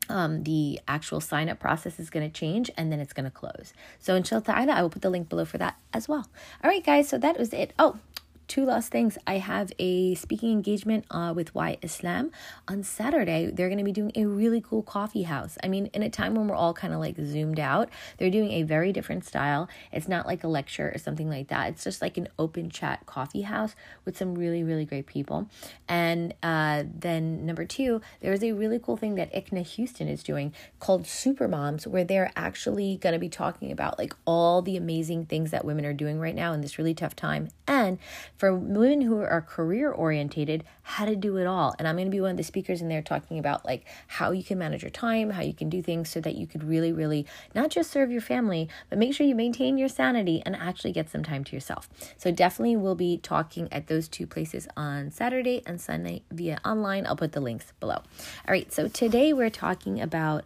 um, 0.09 0.43
the 0.43 0.79
actual 0.87 1.19
sign 1.21 1.49
up 1.49 1.59
process 1.59 1.99
is 1.99 2.09
going 2.09 2.29
to 2.29 2.33
change 2.33 2.69
and 2.77 2.91
then 2.91 2.99
it's 2.99 3.13
going 3.13 3.25
to 3.25 3.31
close. 3.31 3.73
So, 3.99 4.15
inshallah 4.15 4.43
ta'ala, 4.43 4.73
I 4.73 4.81
will 4.81 4.89
put 4.89 5.01
the 5.01 5.09
link 5.09 5.29
below 5.29 5.45
for 5.45 5.57
that 5.57 5.77
as 5.93 6.07
well. 6.07 6.27
All 6.63 6.69
right, 6.69 6.83
guys, 6.83 7.09
so 7.09 7.17
that 7.17 7.37
was 7.37 7.53
it. 7.53 7.73
Oh, 7.79 7.97
two 8.47 8.65
last 8.65 8.91
things. 8.91 9.17
I 9.25 9.37
have 9.37 9.71
a 9.79 10.15
speaking 10.15 10.51
engagement 10.51 11.05
uh, 11.11 11.33
with 11.35 11.53
WhyIslam 11.53 12.31
on 12.67 12.83
Saturday. 12.83 13.51
They're 13.51 13.69
going 13.69 13.79
to 13.79 13.83
be 13.83 13.91
doing 13.91 14.11
a 14.15 14.25
really 14.25 14.61
cool 14.61 14.83
coffee 14.83 15.23
house. 15.23 15.57
I 15.63 15.67
mean, 15.67 15.87
in 15.93 16.03
a 16.03 16.09
time 16.09 16.35
when 16.35 16.47
we're 16.47 16.55
all 16.55 16.73
kind 16.73 16.93
of 16.93 16.99
like 16.99 17.15
zoomed 17.17 17.59
out, 17.59 17.89
they're 18.17 18.29
doing 18.29 18.51
a 18.51 18.63
very 18.63 18.91
different 18.91 19.25
style. 19.25 19.67
It's 19.91 20.07
not 20.07 20.25
like 20.25 20.43
a 20.43 20.47
lecture 20.47 20.91
or 20.93 20.97
something 20.97 21.29
like 21.29 21.47
that. 21.47 21.69
It's 21.69 21.83
just 21.83 22.01
like 22.01 22.17
an 22.17 22.27
open 22.37 22.69
chat 22.69 23.05
coffee 23.05 23.43
house 23.43 23.75
with 24.05 24.17
some 24.17 24.35
really, 24.35 24.63
really 24.63 24.85
great 24.85 25.07
people. 25.07 25.49
And 25.87 26.33
uh, 26.43 26.83
then 26.93 27.45
number 27.45 27.65
two, 27.65 28.01
there's 28.21 28.43
a 28.43 28.51
really 28.51 28.79
cool 28.79 28.97
thing 28.97 29.15
that 29.15 29.33
ICNA 29.33 29.65
Houston 29.67 30.07
is 30.07 30.23
doing 30.23 30.53
called 30.79 31.07
Super 31.07 31.47
Moms, 31.47 31.87
where 31.87 32.03
they're 32.03 32.31
actually 32.35 32.97
going 32.97 33.13
to 33.13 33.19
be 33.19 33.29
talking 33.29 33.71
about 33.71 33.97
like 33.97 34.13
all 34.25 34.61
the 34.61 34.77
amazing 34.77 35.25
things 35.25 35.51
that 35.51 35.65
women 35.65 35.85
are 35.85 35.93
doing 35.93 36.19
right 36.19 36.35
now 36.35 36.53
in 36.53 36.61
this 36.61 36.77
really 36.77 36.93
tough 36.93 37.15
time. 37.15 37.49
And 37.67 37.97
for 38.37 38.55
women 38.55 39.01
who 39.01 39.19
are 39.19 39.41
career 39.41 39.91
orientated, 39.91 40.63
how 40.83 41.05
to 41.05 41.15
do 41.15 41.37
it 41.37 41.47
all. 41.47 41.75
And 41.77 41.87
I'm 41.87 41.95
going 41.95 42.07
to 42.07 42.11
be 42.11 42.21
one 42.21 42.31
of 42.31 42.37
the 42.37 42.43
speakers 42.43 42.81
in 42.81 42.89
there 42.89 43.01
talking 43.01 43.39
about 43.39 43.65
like 43.65 43.85
how 44.07 44.31
you 44.31 44.43
can 44.43 44.57
manage 44.57 44.83
your 44.83 44.91
time, 44.91 45.31
how 45.31 45.41
you 45.41 45.53
can 45.53 45.69
do 45.69 45.81
things 45.81 46.09
so 46.09 46.19
that 46.21 46.35
you 46.35 46.47
could 46.47 46.63
really, 46.63 46.91
really 46.91 47.25
not 47.53 47.69
just 47.69 47.91
serve 47.91 48.11
your 48.11 48.21
family, 48.21 48.69
but 48.89 48.99
make 48.99 49.13
sure 49.13 49.25
you 49.25 49.35
maintain 49.35 49.77
your 49.77 49.89
sanity 49.89 50.41
and 50.45 50.55
actually 50.55 50.91
get 50.91 51.09
some 51.09 51.23
time 51.23 51.43
to 51.43 51.55
yourself. 51.55 51.89
So 52.17 52.31
definitely 52.31 52.75
we'll 52.75 52.95
be 52.95 53.17
talking 53.17 53.71
at 53.71 53.87
those 53.87 54.07
two 54.07 54.27
places 54.27 54.67
on 54.75 55.11
Saturday 55.11 55.61
and 55.65 55.79
Sunday 55.79 56.23
via 56.31 56.59
online. 56.65 57.05
I'll 57.05 57.15
put 57.15 57.31
the 57.31 57.41
links 57.41 57.73
below. 57.79 57.95
All 57.95 58.03
right, 58.49 58.71
so 58.71 58.87
today 58.87 59.33
we're 59.33 59.49
talking 59.49 60.01
about 60.01 60.43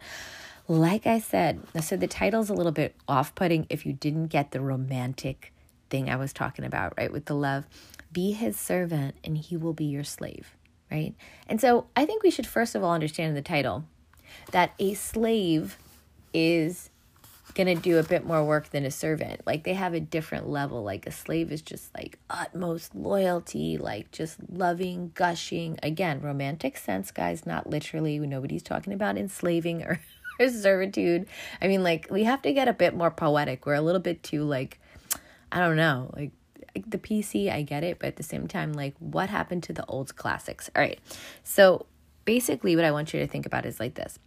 like 0.68 1.04
I 1.04 1.18
said, 1.18 1.58
so 1.82 1.96
the 1.96 2.06
title's 2.06 2.48
a 2.48 2.54
little 2.54 2.70
bit 2.70 2.94
off 3.08 3.34
putting 3.34 3.66
if 3.68 3.84
you 3.84 3.92
didn't 3.92 4.28
get 4.28 4.52
the 4.52 4.60
romantic 4.60 5.52
thing 5.90 6.08
I 6.08 6.16
was 6.16 6.32
talking 6.32 6.64
about, 6.64 6.94
right? 6.96 7.12
With 7.12 7.26
the 7.26 7.34
love, 7.34 7.66
be 8.12 8.32
his 8.32 8.58
servant 8.58 9.16
and 9.24 9.36
he 9.36 9.56
will 9.56 9.72
be 9.72 9.84
your 9.84 10.04
slave, 10.04 10.56
right? 10.90 11.14
And 11.48 11.60
so 11.60 11.86
I 11.96 12.06
think 12.06 12.22
we 12.22 12.30
should 12.30 12.46
first 12.46 12.74
of 12.74 12.82
all 12.82 12.92
understand 12.92 13.36
the 13.36 13.42
title 13.42 13.84
that 14.52 14.72
a 14.78 14.94
slave 14.94 15.76
is 16.32 16.90
going 17.54 17.66
to 17.66 17.80
do 17.80 17.98
a 17.98 18.02
bit 18.02 18.24
more 18.24 18.44
work 18.44 18.70
than 18.70 18.84
a 18.84 18.90
servant. 18.90 19.40
Like 19.46 19.64
they 19.64 19.74
have 19.74 19.94
a 19.94 20.00
different 20.00 20.48
level. 20.48 20.82
Like 20.82 21.06
a 21.06 21.10
slave 21.10 21.52
is 21.52 21.62
just 21.62 21.94
like 21.94 22.18
utmost 22.28 22.94
loyalty, 22.94 23.78
like 23.78 24.10
just 24.12 24.38
loving, 24.48 25.12
gushing. 25.14 25.78
Again, 25.82 26.20
romantic 26.20 26.76
sense, 26.76 27.10
guys, 27.10 27.46
not 27.46 27.68
literally. 27.68 28.18
Nobody's 28.18 28.62
talking 28.62 28.92
about 28.92 29.18
enslaving 29.18 29.82
or, 29.82 30.00
or 30.40 30.48
servitude. 30.48 31.26
I 31.60 31.68
mean, 31.68 31.82
like 31.82 32.08
we 32.10 32.24
have 32.24 32.42
to 32.42 32.52
get 32.52 32.68
a 32.68 32.72
bit 32.72 32.94
more 32.94 33.10
poetic. 33.10 33.66
We're 33.66 33.74
a 33.74 33.82
little 33.82 34.00
bit 34.00 34.22
too 34.22 34.44
like 34.44 34.79
I 35.52 35.58
don't 35.58 35.76
know, 35.76 36.10
like 36.16 36.32
the 36.86 36.98
PC, 36.98 37.50
I 37.50 37.62
get 37.62 37.82
it, 37.82 37.98
but 37.98 38.08
at 38.08 38.16
the 38.16 38.22
same 38.22 38.46
time, 38.46 38.72
like 38.72 38.94
what 38.98 39.28
happened 39.28 39.62
to 39.64 39.72
the 39.72 39.84
old 39.86 40.16
classics? 40.16 40.70
All 40.74 40.82
right. 40.82 40.98
So 41.42 41.86
basically, 42.24 42.76
what 42.76 42.84
I 42.84 42.90
want 42.90 43.12
you 43.12 43.20
to 43.20 43.26
think 43.26 43.46
about 43.46 43.66
is 43.66 43.80
like 43.80 43.94
this 43.94 44.18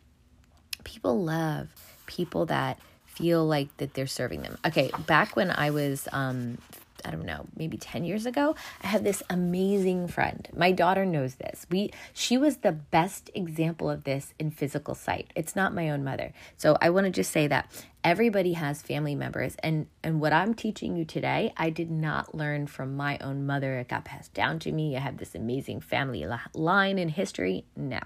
people 0.84 1.24
love 1.24 1.70
people 2.06 2.46
that 2.48 2.78
feel 3.06 3.46
like 3.46 3.76
that 3.78 3.94
they're 3.94 4.08
serving 4.08 4.42
them. 4.42 4.58
Okay, 4.66 4.92
back 5.08 5.36
when 5.36 5.52
I 5.52 5.70
was 5.70 6.08
um 6.12 6.58
I 7.06 7.12
don't 7.12 7.26
know, 7.26 7.48
maybe 7.58 7.76
10 7.76 8.06
years 8.06 8.26
ago, 8.26 8.56
I 8.82 8.88
had 8.88 9.04
this 9.04 9.22
amazing 9.30 10.08
friend. 10.08 10.48
My 10.56 10.72
daughter 10.72 11.06
knows 11.06 11.36
this. 11.36 11.68
We 11.70 11.92
she 12.14 12.38
was 12.38 12.58
the 12.58 12.72
best 12.72 13.30
example 13.36 13.90
of 13.90 14.06
this 14.06 14.34
in 14.40 14.52
physical 14.52 14.96
sight. 14.96 15.32
It's 15.36 15.56
not 15.56 15.74
my 15.74 15.90
own 15.90 16.04
mother. 16.04 16.34
So 16.58 16.78
I 16.82 16.90
want 16.90 17.06
to 17.06 17.12
just 17.12 17.32
say 17.32 17.48
that 17.48 17.70
everybody 18.04 18.54
has 18.54 18.82
family 18.82 19.16
members. 19.16 19.56
And 19.64 19.88
and 20.04 20.20
what 20.20 20.34
i'm 20.34 20.54
teaching 20.54 20.98
you 20.98 21.06
today 21.06 21.54
i 21.56 21.70
did 21.70 21.90
not 21.90 22.36
learn 22.36 22.68
from 22.68 22.96
my 22.96 23.18
own 23.20 23.46
mother. 23.46 23.78
It 23.80 23.88
got 23.88 24.06
passed 24.06 24.34
down 24.34 24.60
to 24.60 24.72
me. 24.72 24.96
I 24.96 25.00
have 25.00 25.18
this 25.18 25.36
amazing 25.36 25.82
family 25.82 26.26
line 26.54 27.00
in 27.00 27.10
history. 27.10 27.66
No. 27.76 28.00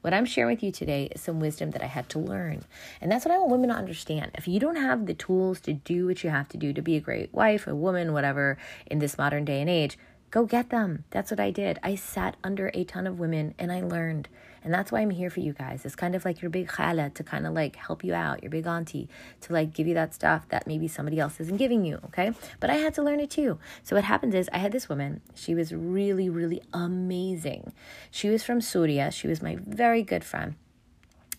What 0.00 0.14
i'm 0.14 0.24
sharing 0.24 0.54
with 0.54 0.62
you 0.62 0.72
today 0.72 1.08
is 1.14 1.20
some 1.20 1.40
wisdom 1.40 1.70
that 1.72 1.82
i 1.82 1.86
had 1.86 2.08
to 2.10 2.18
learn. 2.18 2.64
And 3.00 3.12
that's 3.12 3.24
what 3.24 3.34
i 3.34 3.38
want 3.38 3.50
women 3.50 3.68
to 3.68 3.76
understand. 3.76 4.30
If 4.34 4.48
you 4.48 4.58
don't 4.58 4.76
have 4.76 5.06
the 5.06 5.14
tools 5.14 5.60
to 5.62 5.74
do 5.74 6.06
what 6.06 6.24
you 6.24 6.30
have 6.30 6.48
to 6.50 6.56
do 6.56 6.72
to 6.72 6.82
be 6.82 6.96
a 6.96 7.00
great 7.00 7.32
wife 7.32 7.66
a 7.66 7.74
woman 7.74 8.12
whatever 8.12 8.56
in 8.86 8.98
this 8.98 9.18
modern 9.18 9.44
day 9.44 9.60
and 9.60 9.68
age 9.70 9.98
go 10.30 10.46
get 10.46 10.70
them. 10.70 11.04
That's 11.10 11.30
what 11.30 11.40
i 11.40 11.50
did. 11.50 11.78
I 11.82 11.94
sat 11.94 12.36
under 12.42 12.70
a 12.72 12.84
ton 12.84 13.06
of 13.06 13.18
women 13.18 13.54
and 13.58 13.70
i 13.70 13.82
learned 13.82 14.28
and 14.64 14.72
that's 14.72 14.92
why 14.92 15.00
I'm 15.00 15.10
here 15.10 15.30
for 15.30 15.40
you 15.40 15.52
guys. 15.52 15.84
It's 15.84 15.96
kind 15.96 16.14
of 16.14 16.24
like 16.24 16.40
your 16.40 16.50
big 16.50 16.68
khala 16.68 17.10
to 17.10 17.24
kind 17.24 17.46
of 17.46 17.52
like 17.52 17.76
help 17.76 18.04
you 18.04 18.14
out, 18.14 18.42
your 18.42 18.50
big 18.50 18.66
auntie 18.66 19.08
to 19.42 19.52
like 19.52 19.72
give 19.72 19.86
you 19.86 19.94
that 19.94 20.14
stuff 20.14 20.48
that 20.50 20.66
maybe 20.66 20.88
somebody 20.88 21.18
else 21.18 21.40
isn't 21.40 21.56
giving 21.56 21.84
you, 21.84 21.98
okay? 22.06 22.32
But 22.60 22.70
I 22.70 22.74
had 22.74 22.94
to 22.94 23.02
learn 23.02 23.20
it 23.20 23.30
too. 23.30 23.58
So 23.82 23.96
what 23.96 24.04
happens 24.04 24.34
is 24.34 24.48
I 24.52 24.58
had 24.58 24.72
this 24.72 24.88
woman, 24.88 25.20
she 25.34 25.54
was 25.54 25.74
really, 25.74 26.28
really 26.28 26.62
amazing. 26.72 27.72
She 28.10 28.28
was 28.28 28.42
from 28.42 28.60
Syria. 28.60 29.10
She 29.10 29.26
was 29.26 29.42
my 29.42 29.56
very 29.66 30.02
good 30.02 30.24
friend. 30.24 30.54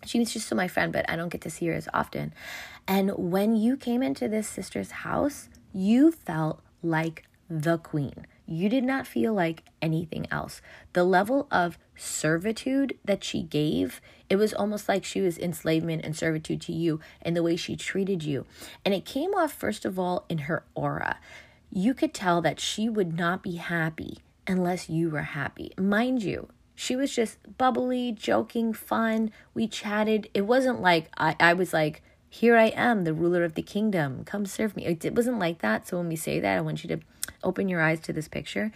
She 0.05 0.19
was 0.19 0.33
just 0.33 0.47
still 0.47 0.57
my 0.57 0.67
friend, 0.67 0.91
but 0.91 1.09
I 1.09 1.15
don't 1.15 1.29
get 1.29 1.41
to 1.41 1.49
see 1.49 1.67
her 1.67 1.73
as 1.73 1.87
often. 1.93 2.33
And 2.87 3.11
when 3.11 3.55
you 3.55 3.77
came 3.77 4.03
into 4.03 4.27
this 4.27 4.47
sister's 4.47 4.91
house, 4.91 5.47
you 5.71 6.11
felt 6.11 6.61
like 6.81 7.23
the 7.49 7.77
queen. 7.77 8.27
You 8.45 8.69
did 8.69 8.83
not 8.83 9.07
feel 9.07 9.33
like 9.33 9.63
anything 9.81 10.27
else. 10.29 10.61
The 10.93 11.03
level 11.03 11.47
of 11.49 11.77
servitude 11.95 12.97
that 13.05 13.23
she 13.23 13.41
gave, 13.41 14.01
it 14.29 14.35
was 14.35 14.53
almost 14.53 14.89
like 14.89 15.05
she 15.05 15.21
was 15.21 15.37
enslavement 15.37 16.03
and 16.03 16.15
servitude 16.15 16.61
to 16.61 16.73
you 16.73 16.99
and 17.21 17.35
the 17.35 17.43
way 17.43 17.55
she 17.55 17.75
treated 17.75 18.23
you. 18.23 18.45
And 18.83 18.93
it 18.93 19.05
came 19.05 19.33
off, 19.33 19.53
first 19.53 19.85
of 19.85 19.97
all, 19.97 20.25
in 20.27 20.39
her 20.39 20.63
aura. 20.75 21.19
You 21.71 21.93
could 21.93 22.13
tell 22.13 22.41
that 22.41 22.59
she 22.59 22.89
would 22.89 23.17
not 23.17 23.41
be 23.41 23.55
happy 23.55 24.19
unless 24.45 24.89
you 24.89 25.09
were 25.09 25.21
happy. 25.21 25.71
Mind 25.77 26.21
you, 26.21 26.49
she 26.75 26.95
was 26.95 27.15
just 27.15 27.37
bubbly, 27.57 28.11
joking, 28.11 28.73
fun. 28.73 29.31
We 29.53 29.67
chatted. 29.67 30.29
It 30.33 30.41
wasn't 30.41 30.81
like 30.81 31.09
I, 31.17 31.35
I 31.39 31.53
was 31.53 31.73
like, 31.73 32.03
here 32.33 32.57
I 32.57 32.69
am, 32.69 33.03
the 33.03 33.13
ruler 33.13 33.43
of 33.43 33.53
the 33.53 33.61
kingdom. 33.61 34.23
Come 34.23 34.47
serve 34.47 34.75
me. 34.75 34.87
It 34.87 35.13
wasn't 35.13 35.37
like 35.37 35.59
that. 35.59 35.87
So 35.87 35.97
when 35.97 36.09
we 36.09 36.15
say 36.15 36.39
that, 36.39 36.57
I 36.57 36.61
want 36.61 36.83
you 36.83 36.87
to 36.87 36.99
open 37.43 37.69
your 37.69 37.79
eyes 37.79 37.99
to 37.99 38.11
this 38.11 38.27
picture. 38.27 38.71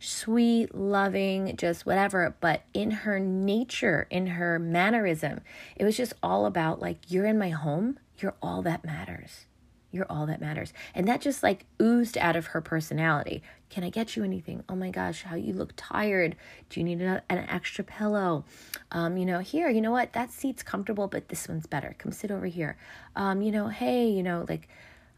Sweet, 0.00 0.74
loving, 0.74 1.54
just 1.58 1.84
whatever. 1.84 2.34
But 2.40 2.62
in 2.72 2.90
her 2.90 3.20
nature, 3.20 4.06
in 4.08 4.28
her 4.28 4.58
mannerism, 4.58 5.42
it 5.76 5.84
was 5.84 5.98
just 5.98 6.14
all 6.22 6.46
about 6.46 6.80
like, 6.80 6.96
you're 7.08 7.26
in 7.26 7.38
my 7.38 7.50
home, 7.50 7.98
you're 8.16 8.36
all 8.40 8.62
that 8.62 8.86
matters. 8.86 9.44
You're 9.90 10.06
all 10.08 10.24
that 10.24 10.40
matters. 10.40 10.72
And 10.94 11.06
that 11.06 11.20
just 11.20 11.42
like 11.42 11.66
oozed 11.80 12.16
out 12.16 12.36
of 12.36 12.46
her 12.46 12.62
personality. 12.62 13.42
Can 13.68 13.84
I 13.84 13.90
get 13.90 14.16
you 14.16 14.24
anything? 14.24 14.64
Oh 14.66 14.76
my 14.76 14.88
gosh, 14.88 15.24
how 15.24 15.36
you 15.36 15.52
look 15.52 15.74
tired. 15.76 16.36
Do 16.70 16.80
you 16.80 16.84
need 16.84 17.02
an, 17.02 17.20
extra 17.28 17.84
pillow? 17.84 18.46
Um, 18.94 19.16
you 19.16 19.26
know, 19.26 19.40
here, 19.40 19.68
you 19.68 19.80
know 19.80 19.90
what? 19.90 20.12
That 20.12 20.30
seat's 20.30 20.62
comfortable, 20.62 21.08
but 21.08 21.28
this 21.28 21.48
one's 21.48 21.66
better. 21.66 21.96
Come 21.98 22.12
sit 22.12 22.30
over 22.30 22.46
here. 22.46 22.76
Um, 23.16 23.42
you 23.42 23.50
know, 23.50 23.66
hey, 23.66 24.08
you 24.08 24.22
know, 24.22 24.46
like, 24.48 24.68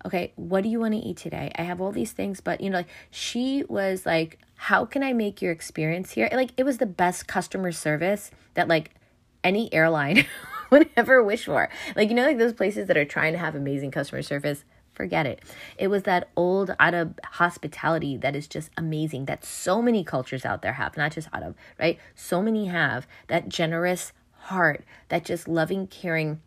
okay, 0.04 0.33
what 0.37 0.62
do 0.62 0.71
you 0.71 0.80
want 0.80 0.95
to 0.95 0.99
eat 1.00 1.18
today? 1.18 1.52
I 1.56 1.62
have 1.62 1.80
all 1.80 1.92
these 1.92 2.12
things, 2.12 2.40
but 2.40 2.62
you 2.62 2.71
know, 2.71 2.78
like 2.78 2.88
she 3.11 3.64
was 3.68 4.06
like, 4.06 4.38
how 4.56 4.87
can 4.87 5.02
I 5.02 5.12
make 5.12 5.42
your 5.42 5.52
experience 5.52 6.12
here? 6.12 6.30
Like, 6.33 6.52
it 6.56 6.64
was 6.64 6.78
the 6.78 6.87
best 6.87 7.28
customer 7.28 7.71
service 7.71 8.30
that 8.54 8.66
like 8.66 8.92
any 9.45 9.73
airline 9.75 10.25
would 10.71 10.88
ever 10.97 11.23
wish 11.23 11.45
for. 11.45 11.68
Like, 11.95 12.09
you 12.09 12.14
know, 12.14 12.25
like 12.25 12.38
those 12.38 12.54
places 12.54 12.88
that 12.88 12.97
are 12.97 13.04
trying 13.04 13.35
to 13.35 13.38
have 13.38 13.54
amazing 13.54 13.90
customer 13.90 14.23
service, 14.23 14.64
forget 14.96 15.26
it. 15.26 15.42
It 15.78 15.88
was 15.88 16.04
that 16.04 16.30
old 16.34 16.74
Arab 16.80 17.20
hospitality 17.24 18.16
that 18.16 18.34
is 18.34 18.48
just 18.48 18.70
amazing 18.76 19.26
that 19.26 19.44
so 19.44 19.82
many 19.82 20.02
cultures 20.02 20.44
out 20.44 20.62
there 20.62 20.72
have, 20.72 20.96
not 20.96 21.12
just 21.12 21.28
Arab, 21.32 21.54
right? 21.78 21.98
So 22.14 22.42
many 22.42 22.66
have 22.66 23.06
that 23.28 23.48
generous 23.48 24.12
heart, 24.32 24.84
that 25.08 25.24
just 25.24 25.46
loving, 25.46 25.86
caring, 25.86 26.40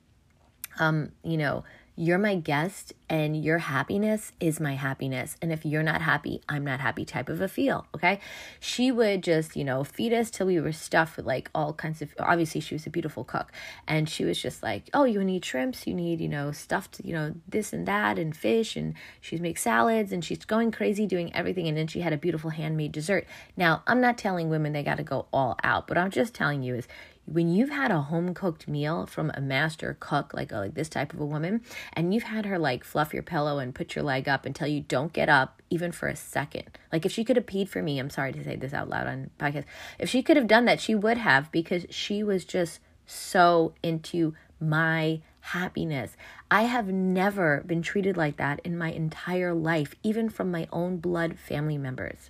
um, 0.79 1.11
you 1.23 1.37
know, 1.37 1.63
you're 1.99 2.17
my 2.17 2.33
guest 2.33 2.93
and 3.09 3.43
your 3.43 3.57
happiness 3.57 4.31
is 4.39 4.61
my 4.61 4.75
happiness. 4.75 5.35
And 5.41 5.51
if 5.51 5.65
you're 5.65 5.83
not 5.83 6.01
happy, 6.01 6.41
I'm 6.47 6.63
not 6.63 6.79
happy 6.79 7.03
type 7.03 7.27
of 7.27 7.41
a 7.41 7.49
feel. 7.49 7.87
Okay. 7.93 8.21
She 8.61 8.89
would 8.89 9.21
just, 9.21 9.57
you 9.57 9.65
know, 9.65 9.83
feed 9.83 10.13
us 10.13 10.31
till 10.31 10.47
we 10.47 10.61
were 10.61 10.71
stuffed 10.71 11.17
with 11.17 11.25
like 11.25 11.51
all 11.53 11.73
kinds 11.73 12.01
of, 12.01 12.13
obviously, 12.17 12.61
she 12.61 12.73
was 12.73 12.87
a 12.87 12.89
beautiful 12.89 13.25
cook. 13.25 13.51
And 13.85 14.07
she 14.07 14.23
was 14.23 14.41
just 14.41 14.63
like, 14.63 14.89
oh, 14.93 15.03
you 15.03 15.21
need 15.25 15.43
shrimps, 15.43 15.87
you 15.87 15.93
need, 15.93 16.21
you 16.21 16.29
know, 16.29 16.53
stuffed, 16.53 17.01
you 17.03 17.11
know, 17.11 17.35
this 17.49 17.73
and 17.73 17.85
that 17.85 18.17
and 18.17 18.33
fish. 18.33 18.77
And 18.77 18.93
she'd 19.19 19.41
make 19.41 19.57
salads 19.57 20.13
and 20.13 20.23
she's 20.23 20.45
going 20.45 20.71
crazy 20.71 21.05
doing 21.05 21.35
everything. 21.35 21.67
And 21.67 21.75
then 21.75 21.87
she 21.87 21.99
had 21.99 22.13
a 22.13 22.17
beautiful 22.17 22.51
handmade 22.51 22.93
dessert. 22.93 23.27
Now, 23.57 23.83
I'm 23.87 23.99
not 23.99 24.17
telling 24.17 24.47
women 24.47 24.71
they 24.71 24.83
got 24.83 24.97
to 24.97 25.03
go 25.03 25.25
all 25.33 25.57
out, 25.65 25.85
but 25.85 25.97
I'm 25.97 26.11
just 26.11 26.33
telling 26.33 26.63
you 26.63 26.75
is 26.75 26.87
when 27.31 27.53
you've 27.53 27.69
had 27.69 27.91
a 27.91 28.01
home 28.01 28.33
cooked 28.33 28.67
meal 28.67 29.05
from 29.05 29.31
a 29.35 29.41
master 29.41 29.95
cook 29.99 30.33
like 30.33 30.51
oh, 30.51 30.59
like 30.59 30.73
this 30.73 30.89
type 30.89 31.13
of 31.13 31.19
a 31.19 31.25
woman 31.25 31.61
and 31.93 32.13
you've 32.13 32.23
had 32.23 32.45
her 32.45 32.57
like 32.57 32.83
fluff 32.83 33.13
your 33.13 33.23
pillow 33.23 33.59
and 33.59 33.75
put 33.75 33.95
your 33.95 34.03
leg 34.03 34.27
up 34.27 34.45
tell 34.55 34.67
you 34.67 34.81
don't 34.81 35.13
get 35.13 35.29
up 35.29 35.61
even 35.69 35.91
for 35.91 36.07
a 36.07 36.15
second. 36.15 36.77
Like 36.91 37.05
if 37.05 37.11
she 37.11 37.23
could 37.23 37.35
have 37.35 37.45
peed 37.45 37.69
for 37.69 37.81
me 37.83 37.99
i'm 37.99 38.09
sorry 38.09 38.33
to 38.33 38.43
say 38.43 38.55
this 38.55 38.73
out 38.73 38.89
loud 38.89 39.07
on 39.07 39.29
podcast 39.39 39.65
if 39.99 40.09
she 40.09 40.23
could 40.23 40.37
have 40.37 40.47
done 40.47 40.65
that 40.65 40.81
she 40.81 40.95
would 40.95 41.17
have 41.17 41.51
because 41.51 41.85
she 41.89 42.23
was 42.23 42.45
just 42.45 42.79
so 43.05 43.73
into 43.81 44.33
my 44.59 45.21
happiness. 45.41 46.15
I 46.51 46.63
have 46.63 46.87
never 46.87 47.63
been 47.65 47.81
treated 47.81 48.17
like 48.17 48.37
that 48.37 48.59
in 48.63 48.77
my 48.77 48.91
entire 48.91 49.53
life 49.53 49.95
even 50.03 50.29
from 50.29 50.51
my 50.51 50.67
own 50.71 50.97
blood 50.97 51.39
family 51.39 51.77
members 51.77 52.29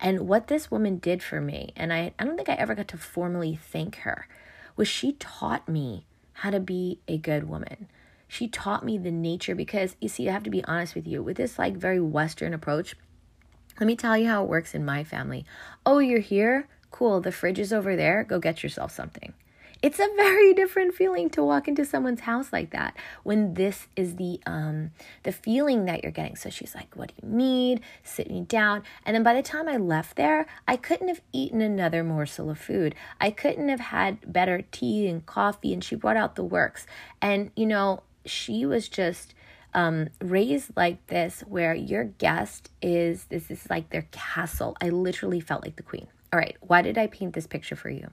and 0.00 0.28
what 0.28 0.46
this 0.46 0.70
woman 0.70 0.98
did 0.98 1.22
for 1.22 1.40
me, 1.40 1.72
and 1.76 1.92
I, 1.92 2.12
I 2.18 2.24
don't 2.24 2.36
think 2.36 2.48
I 2.48 2.54
ever 2.54 2.74
got 2.74 2.88
to 2.88 2.96
formally 2.96 3.58
thank 3.60 3.96
her, 3.96 4.28
was 4.76 4.88
she 4.88 5.12
taught 5.12 5.68
me 5.68 6.06
how 6.34 6.50
to 6.50 6.60
be 6.60 7.00
a 7.08 7.18
good 7.18 7.48
woman. 7.48 7.88
She 8.28 8.46
taught 8.46 8.84
me 8.84 8.98
the 8.98 9.10
nature 9.10 9.54
because 9.54 9.96
you 10.00 10.08
see, 10.08 10.28
I 10.28 10.32
have 10.32 10.44
to 10.44 10.50
be 10.50 10.64
honest 10.64 10.94
with 10.94 11.06
you, 11.06 11.22
with 11.22 11.36
this 11.36 11.58
like 11.58 11.76
very 11.76 12.00
Western 12.00 12.54
approach, 12.54 12.94
let 13.80 13.86
me 13.86 13.96
tell 13.96 14.16
you 14.16 14.26
how 14.26 14.42
it 14.42 14.48
works 14.48 14.74
in 14.74 14.84
my 14.84 15.04
family. 15.04 15.44
Oh, 15.86 15.98
you're 15.98 16.20
here? 16.20 16.68
Cool. 16.90 17.20
The 17.20 17.32
fridge 17.32 17.58
is 17.58 17.72
over 17.72 17.94
there. 17.96 18.24
Go 18.24 18.38
get 18.38 18.62
yourself 18.62 18.92
something. 18.92 19.34
It's 19.80 20.00
a 20.00 20.08
very 20.16 20.54
different 20.54 20.94
feeling 20.94 21.30
to 21.30 21.44
walk 21.44 21.68
into 21.68 21.84
someone's 21.84 22.22
house 22.22 22.52
like 22.52 22.70
that 22.70 22.96
when 23.22 23.54
this 23.54 23.86
is 23.94 24.16
the 24.16 24.40
um 24.44 24.90
the 25.22 25.30
feeling 25.30 25.84
that 25.84 26.02
you're 26.02 26.12
getting. 26.12 26.34
So 26.34 26.50
she's 26.50 26.74
like, 26.74 26.96
"What 26.96 27.08
do 27.08 27.26
you 27.26 27.32
need?" 27.32 27.80
Sit 28.02 28.28
me 28.28 28.40
down. 28.40 28.82
And 29.06 29.14
then 29.14 29.22
by 29.22 29.34
the 29.34 29.42
time 29.42 29.68
I 29.68 29.76
left 29.76 30.16
there, 30.16 30.46
I 30.66 30.76
couldn't 30.76 31.08
have 31.08 31.20
eaten 31.32 31.60
another 31.60 32.02
morsel 32.02 32.50
of 32.50 32.58
food. 32.58 32.94
I 33.20 33.30
couldn't 33.30 33.68
have 33.68 33.80
had 33.80 34.32
better 34.32 34.62
tea 34.72 35.06
and 35.06 35.24
coffee 35.24 35.72
and 35.72 35.84
she 35.84 35.94
brought 35.94 36.16
out 36.16 36.34
the 36.34 36.44
works. 36.44 36.86
And 37.22 37.52
you 37.54 37.66
know, 37.66 38.02
she 38.24 38.66
was 38.66 38.88
just 38.88 39.34
um, 39.74 40.08
raised 40.20 40.70
like 40.76 41.06
this 41.06 41.42
where 41.46 41.74
your 41.74 42.04
guest 42.04 42.70
is 42.82 43.24
this 43.26 43.48
is 43.50 43.68
like 43.70 43.90
their 43.90 44.08
castle. 44.10 44.76
I 44.80 44.88
literally 44.88 45.40
felt 45.40 45.62
like 45.62 45.76
the 45.76 45.82
queen. 45.84 46.08
All 46.32 46.38
right, 46.38 46.56
why 46.60 46.82
did 46.82 46.98
I 46.98 47.06
paint 47.06 47.34
this 47.34 47.46
picture 47.46 47.76
for 47.76 47.88
you? 47.88 48.10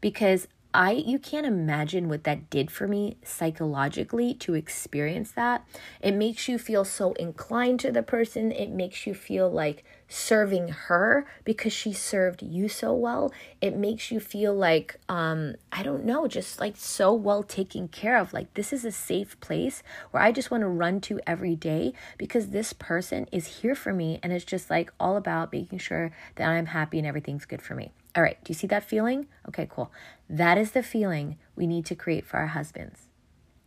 Because 0.00 0.48
I 0.72 0.92
you 0.92 1.18
can't 1.18 1.46
imagine 1.46 2.08
what 2.08 2.24
that 2.24 2.48
did 2.48 2.70
for 2.70 2.86
me 2.86 3.16
psychologically 3.24 4.34
to 4.34 4.54
experience 4.54 5.32
that. 5.32 5.66
It 6.00 6.12
makes 6.12 6.48
you 6.48 6.58
feel 6.58 6.84
so 6.84 7.12
inclined 7.14 7.80
to 7.80 7.90
the 7.90 8.04
person. 8.04 8.52
It 8.52 8.70
makes 8.70 9.04
you 9.06 9.14
feel 9.14 9.50
like 9.50 9.84
serving 10.08 10.68
her 10.68 11.26
because 11.44 11.72
she 11.72 11.92
served 11.92 12.42
you 12.42 12.68
so 12.68 12.92
well. 12.92 13.32
It 13.60 13.76
makes 13.76 14.12
you 14.12 14.20
feel 14.20 14.54
like 14.54 15.00
um 15.08 15.56
I 15.72 15.82
don't 15.82 16.04
know, 16.04 16.28
just 16.28 16.60
like 16.60 16.76
so 16.76 17.12
well 17.12 17.42
taken 17.42 17.88
care 17.88 18.16
of. 18.16 18.32
Like 18.32 18.54
this 18.54 18.72
is 18.72 18.84
a 18.84 18.92
safe 18.92 19.40
place 19.40 19.82
where 20.12 20.22
I 20.22 20.30
just 20.30 20.52
want 20.52 20.62
to 20.62 20.68
run 20.68 21.00
to 21.02 21.18
every 21.26 21.56
day 21.56 21.94
because 22.16 22.48
this 22.48 22.72
person 22.72 23.26
is 23.32 23.60
here 23.60 23.74
for 23.74 23.92
me 23.92 24.20
and 24.22 24.32
it's 24.32 24.44
just 24.44 24.70
like 24.70 24.92
all 25.00 25.16
about 25.16 25.52
making 25.52 25.78
sure 25.78 26.12
that 26.36 26.48
I'm 26.48 26.66
happy 26.66 26.98
and 26.98 27.06
everything's 27.06 27.44
good 27.44 27.62
for 27.62 27.74
me. 27.74 27.90
All 28.16 28.22
right, 28.22 28.42
do 28.42 28.50
you 28.50 28.54
see 28.54 28.66
that 28.66 28.84
feeling? 28.84 29.26
Okay, 29.48 29.68
cool. 29.70 29.92
That 30.28 30.58
is 30.58 30.72
the 30.72 30.82
feeling 30.82 31.38
we 31.54 31.66
need 31.66 31.86
to 31.86 31.94
create 31.94 32.26
for 32.26 32.38
our 32.38 32.48
husbands. 32.48 33.08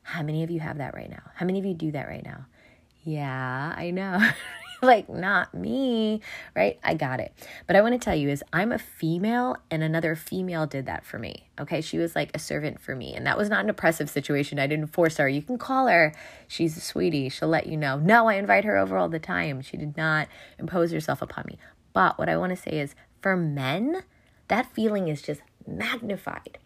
How 0.04 0.22
many 0.22 0.44
of 0.44 0.52
you 0.52 0.60
have 0.60 0.78
that 0.80 0.94
right 0.94 1.10
now? 1.10 1.32
How 1.36 1.46
many 1.46 1.60
of 1.60 1.66
you 1.66 1.74
do 1.74 1.92
that 1.92 2.08
right 2.08 2.24
now? 2.24 2.46
Yeah, 3.04 3.74
I 3.76 3.92
know. 3.92 4.20
like, 4.82 5.10
not 5.10 5.54
me, 5.54 6.22
right? 6.56 6.78
I 6.84 6.94
got 6.94 7.20
it. 7.20 7.34
But 7.68 7.76
I 7.76 7.82
want 7.82 7.94
to 7.94 8.04
tell 8.04 8.16
you 8.16 8.30
is 8.30 8.44
I'm 8.52 8.72
a 8.72 8.78
female 8.78 9.58
and 9.72 9.82
another 9.82 10.16
female 10.16 10.66
did 10.66 10.86
that 10.86 11.06
for 11.06 11.18
me. 11.18 11.50
Okay. 11.60 11.82
She 11.82 11.98
was 11.98 12.16
like 12.16 12.32
a 12.34 12.40
servant 12.40 12.82
for 12.82 12.96
me. 12.96 13.14
And 13.14 13.26
that 13.26 13.38
was 13.38 13.50
not 13.50 13.64
an 13.64 13.70
oppressive 13.70 14.10
situation. 14.10 14.60
I 14.60 14.68
didn't 14.68 14.88
force 14.88 15.18
her. 15.18 15.28
You 15.28 15.42
can 15.42 15.58
call 15.58 15.88
her. 15.88 16.14
She's 16.48 16.78
a 16.78 16.82
sweetie. 16.82 17.30
She'll 17.30 17.50
let 17.50 17.68
you 17.68 17.78
know. 17.78 17.98
No, 17.98 18.28
I 18.28 18.36
invite 18.36 18.66
her 18.66 18.78
over 18.78 18.98
all 18.98 19.10
the 19.10 19.20
time. 19.20 19.62
She 19.62 19.78
did 19.78 19.96
not 19.96 20.28
impose 20.60 20.92
herself 20.92 21.22
upon 21.22 21.46
me. 21.48 21.58
But 21.94 22.18
what 22.18 22.28
I 22.30 22.38
want 22.38 22.52
to 22.52 22.58
say 22.58 22.80
is 22.80 22.96
for 23.22 23.38
men, 23.38 24.04
that 24.48 24.74
feeling 24.74 25.08
is 25.08 25.22
just 25.22 25.42
magnified. 25.68 26.58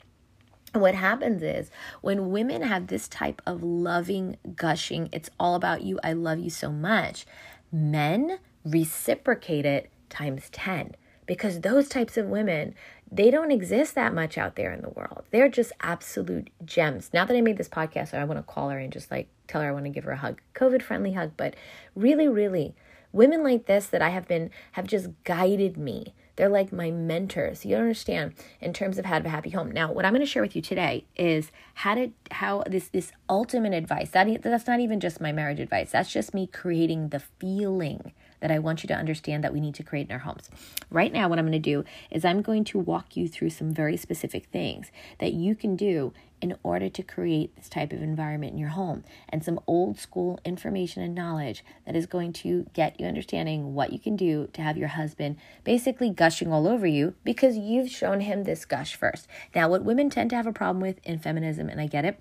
And 0.73 0.81
what 0.81 0.95
happens 0.95 1.41
is 1.41 1.71
when 2.01 2.29
women 2.31 2.61
have 2.61 2.87
this 2.87 3.07
type 3.07 3.41
of 3.45 3.63
loving, 3.63 4.37
gushing, 4.55 5.09
it's 5.11 5.29
all 5.39 5.55
about 5.55 5.81
you, 5.81 5.99
I 6.03 6.13
love 6.13 6.39
you 6.39 6.49
so 6.49 6.71
much, 6.71 7.25
men 7.71 8.39
reciprocate 8.65 9.65
it 9.65 9.89
times 10.09 10.49
10 10.51 10.95
because 11.25 11.61
those 11.61 11.87
types 11.89 12.17
of 12.17 12.25
women 12.27 12.73
they 13.09 13.31
don't 13.31 13.51
exist 13.51 13.95
that 13.95 14.13
much 14.13 14.37
out 14.37 14.57
there 14.57 14.73
in 14.73 14.81
the 14.81 14.89
world. 14.89 15.23
They're 15.31 15.47
just 15.47 15.71
absolute 15.79 16.49
gems. 16.65 17.09
Now 17.13 17.23
that 17.23 17.35
i 17.35 17.41
made 17.41 17.57
this 17.57 17.69
podcast 17.69 18.13
i 18.13 18.23
want 18.23 18.39
to 18.39 18.43
call 18.43 18.69
her 18.69 18.79
and 18.79 18.91
just 18.91 19.09
like 19.09 19.29
tell 19.47 19.61
her 19.61 19.69
i 19.69 19.71
want 19.71 19.85
to 19.85 19.91
give 19.91 20.03
her 20.03 20.11
a 20.11 20.17
hug 20.17 20.41
covid 20.53 20.81
friendly 20.81 21.13
hug 21.13 21.31
but 21.37 21.55
really 21.95 22.27
really 22.27 22.75
women 23.11 23.43
like 23.43 23.65
this 23.65 23.87
that 23.87 24.01
i 24.01 24.09
have 24.09 24.27
been 24.27 24.49
have 24.73 24.85
just 24.85 25.07
guided 25.23 25.77
me 25.77 26.13
they're 26.37 26.49
like 26.49 26.71
my 26.71 26.89
mentors. 26.89 27.65
You 27.65 27.71
don't 27.71 27.81
understand 27.81 28.33
in 28.61 28.71
terms 28.71 28.97
of 28.97 29.05
how 29.05 29.19
to 29.19 29.23
have 29.23 29.25
a 29.25 29.29
happy 29.29 29.49
home. 29.49 29.71
Now, 29.71 29.91
what 29.91 30.05
I'm 30.05 30.13
going 30.13 30.25
to 30.25 30.25
share 30.25 30.41
with 30.41 30.55
you 30.55 30.61
today 30.61 31.05
is 31.15 31.51
how 31.73 31.95
to 31.95 32.11
how 32.31 32.63
this 32.65 32.87
this 32.87 33.11
ultimate 33.29 33.73
advice. 33.73 34.11
That 34.11 34.41
that's 34.41 34.67
not 34.67 34.79
even 34.79 34.99
just 34.99 35.19
my 35.19 35.31
marriage 35.31 35.59
advice. 35.59 35.91
That's 35.91 36.11
just 36.11 36.33
me 36.33 36.47
creating 36.47 37.09
the 37.09 37.19
feeling 37.19 38.13
that 38.39 38.51
I 38.51 38.59
want 38.59 38.83
you 38.83 38.87
to 38.87 38.95
understand 38.95 39.43
that 39.43 39.53
we 39.53 39.59
need 39.59 39.75
to 39.75 39.83
create 39.83 40.07
in 40.07 40.13
our 40.13 40.19
homes. 40.19 40.49
Right 40.89 41.11
now, 41.11 41.27
what 41.27 41.39
I'm 41.39 41.45
going 41.45 41.51
to 41.53 41.59
do 41.59 41.83
is 42.11 42.23
I'm 42.23 42.41
going 42.41 42.63
to 42.65 42.79
walk 42.79 43.15
you 43.17 43.27
through 43.27 43.49
some 43.49 43.73
very 43.73 43.97
specific 43.97 44.45
things 44.47 44.91
that 45.19 45.33
you 45.33 45.55
can 45.55 45.75
do 45.75 46.13
in 46.41 46.55
order 46.63 46.87
to 46.87 47.03
create 47.03 47.55
this 47.55 47.69
type 47.69 47.91
of 47.91 48.01
environment 48.01 48.53
in 48.53 48.59
your 48.59 48.69
home 48.69 49.03
and 49.29 49.43
some 49.43 49.59
old 49.65 49.99
school 49.99 50.39
information 50.45 51.01
and 51.01 51.15
knowledge 51.15 51.63
that 51.85 51.95
is 51.95 52.05
going 52.05 52.31
to 52.31 52.67
get 52.73 52.99
you 52.99 53.07
understanding 53.07 53.73
what 53.73 53.91
you 53.91 53.99
can 53.99 54.15
do 54.15 54.47
to 54.53 54.61
have 54.61 54.77
your 54.77 54.89
husband 54.89 55.35
basically 55.63 56.09
gushing 56.09 56.51
all 56.51 56.67
over 56.67 56.85
you 56.85 57.15
because 57.23 57.57
you've 57.57 57.89
shown 57.89 58.21
him 58.21 58.43
this 58.43 58.65
gush 58.65 58.95
first. 58.95 59.27
Now, 59.55 59.69
what 59.69 59.83
women 59.83 60.09
tend 60.09 60.29
to 60.29 60.35
have 60.35 60.47
a 60.47 60.53
problem 60.53 60.81
with 60.81 60.99
in 61.03 61.19
feminism, 61.19 61.69
and 61.69 61.81
I 61.81 61.87
get 61.87 62.05
it, 62.05 62.19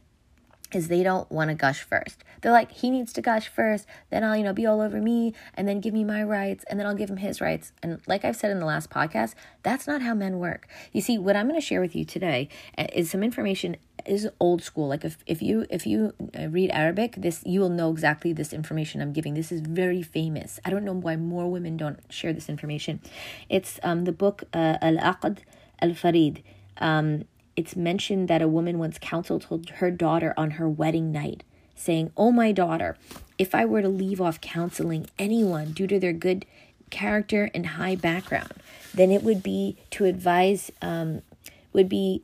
is 0.72 0.88
they 0.88 1.02
don't 1.02 1.30
want 1.30 1.50
to 1.50 1.54
gush 1.54 1.82
first. 1.82 2.24
They're 2.40 2.52
like, 2.52 2.70
he 2.70 2.90
needs 2.90 3.12
to 3.14 3.22
gush 3.22 3.48
first, 3.48 3.86
then 4.10 4.24
I'll, 4.24 4.36
you 4.36 4.44
know, 4.44 4.52
be 4.52 4.66
all 4.66 4.80
over 4.80 5.00
me, 5.00 5.34
and 5.54 5.66
then 5.66 5.80
give 5.80 5.94
me 5.94 6.04
my 6.04 6.22
rights, 6.22 6.64
and 6.68 6.78
then 6.78 6.86
I'll 6.86 6.94
give 6.94 7.10
him 7.10 7.18
his 7.18 7.40
rights. 7.40 7.72
And 7.82 8.00
like 8.06 8.24
I've 8.24 8.36
said 8.36 8.50
in 8.50 8.60
the 8.60 8.66
last 8.66 8.90
podcast, 8.90 9.34
that's 9.62 9.86
not 9.86 10.02
how 10.02 10.14
men 10.14 10.38
work. 10.38 10.68
You 10.92 11.00
see, 11.00 11.18
what 11.18 11.36
I'm 11.36 11.48
going 11.48 11.60
to 11.60 11.66
share 11.66 11.80
with 11.80 11.96
you 11.96 12.04
today 12.04 12.48
uh, 12.76 12.86
is 12.92 13.10
some 13.10 13.22
information 13.22 13.76
is 14.04 14.28
old 14.38 14.62
school. 14.62 14.88
Like 14.88 15.04
if, 15.04 15.18
if 15.26 15.42
you 15.42 15.66
if 15.70 15.86
you 15.86 16.12
uh, 16.38 16.46
read 16.48 16.70
Arabic, 16.70 17.16
this 17.16 17.42
you 17.44 17.60
will 17.60 17.68
know 17.68 17.90
exactly 17.90 18.32
this 18.32 18.52
information 18.52 19.00
I'm 19.00 19.12
giving. 19.12 19.34
This 19.34 19.50
is 19.50 19.60
very 19.60 20.02
famous. 20.02 20.60
I 20.64 20.70
don't 20.70 20.84
know 20.84 20.92
why 20.92 21.16
more 21.16 21.50
women 21.50 21.76
don't 21.76 22.00
share 22.08 22.32
this 22.32 22.48
information. 22.48 23.00
It's 23.48 23.80
um 23.82 24.04
the 24.04 24.12
book 24.12 24.44
uh, 24.52 24.78
Al 24.80 24.96
Aqd 24.96 25.38
Al 25.80 25.94
Farid. 25.94 26.42
Um, 26.78 27.24
it's 27.56 27.74
mentioned 27.74 28.28
that 28.28 28.42
a 28.42 28.48
woman 28.48 28.78
once 28.78 28.98
counseled 29.00 29.70
her 29.76 29.90
daughter 29.90 30.34
on 30.36 30.52
her 30.52 30.68
wedding 30.68 31.10
night, 31.10 31.42
saying, 31.74 32.12
Oh, 32.16 32.30
my 32.30 32.52
daughter, 32.52 32.96
if 33.38 33.54
I 33.54 33.64
were 33.64 33.82
to 33.82 33.88
leave 33.88 34.20
off 34.20 34.40
counseling 34.40 35.06
anyone 35.18 35.72
due 35.72 35.86
to 35.86 35.98
their 35.98 36.12
good 36.12 36.46
character 36.90 37.50
and 37.54 37.66
high 37.66 37.96
background, 37.96 38.52
then 38.94 39.10
it 39.10 39.22
would 39.22 39.42
be 39.42 39.76
to 39.90 40.04
advise, 40.04 40.70
um, 40.82 41.22
would 41.72 41.88
be 41.88 42.22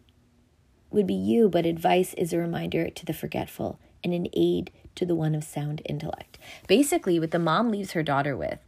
would 0.91 1.07
be 1.07 1.15
you, 1.15 1.49
but 1.49 1.65
advice 1.65 2.12
is 2.15 2.35
a 2.35 2.39
reminder 2.39 2.91
to 2.91 3.07
the 3.07 3.15
forgetful 3.15 3.79
and 4.05 4.12
an 4.12 4.27
aid 4.35 4.71
to 4.95 5.07
the 5.07 5.15
one 5.15 5.35
of 5.35 5.43
sound 5.43 5.81
intellect. 5.87 6.37
Basically, 6.67 7.19
what 7.19 7.31
the 7.31 7.39
mom 7.39 7.71
leaves 7.71 7.93
her 7.93 8.03
daughter 8.03 8.37
with 8.37 8.59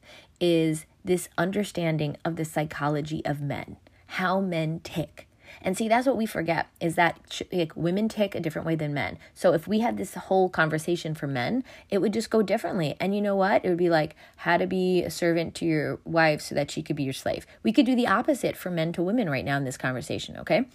is 0.40 0.86
this 1.04 1.28
understanding 1.36 2.16
of 2.24 2.36
the 2.36 2.44
psychology 2.44 3.24
of 3.26 3.42
men, 3.42 3.76
how 4.06 4.40
men 4.40 4.80
tick, 4.82 5.28
and 5.64 5.78
see, 5.78 5.88
that's 5.88 6.06
what 6.06 6.18
we 6.18 6.26
forget 6.26 6.68
is 6.78 6.94
that 6.96 7.40
like 7.50 7.74
women 7.74 8.08
tick 8.08 8.34
a 8.34 8.40
different 8.40 8.66
way 8.66 8.76
than 8.76 8.92
men. 8.92 9.16
So 9.32 9.54
if 9.54 9.66
we 9.66 9.80
had 9.80 9.96
this 9.96 10.14
whole 10.14 10.50
conversation 10.50 11.14
for 11.14 11.26
men, 11.26 11.64
it 11.90 11.98
would 11.98 12.12
just 12.12 12.28
go 12.28 12.42
differently. 12.42 12.94
And 13.00 13.14
you 13.14 13.22
know 13.22 13.34
what? 13.34 13.64
It 13.64 13.70
would 13.70 13.78
be 13.78 13.88
like 13.88 14.14
how 14.36 14.58
to 14.58 14.66
be 14.66 15.02
a 15.02 15.10
servant 15.10 15.54
to 15.56 15.64
your 15.64 15.98
wife 16.04 16.42
so 16.42 16.54
that 16.54 16.70
she 16.70 16.82
could 16.82 16.96
be 16.96 17.02
your 17.02 17.14
slave. 17.14 17.46
We 17.62 17.72
could 17.72 17.86
do 17.86 17.96
the 17.96 18.06
opposite 18.06 18.58
for 18.58 18.70
men 18.70 18.92
to 18.92 19.02
women 19.02 19.30
right 19.30 19.44
now 19.44 19.56
in 19.56 19.64
this 19.64 19.78
conversation, 19.78 20.36
okay? 20.36 20.66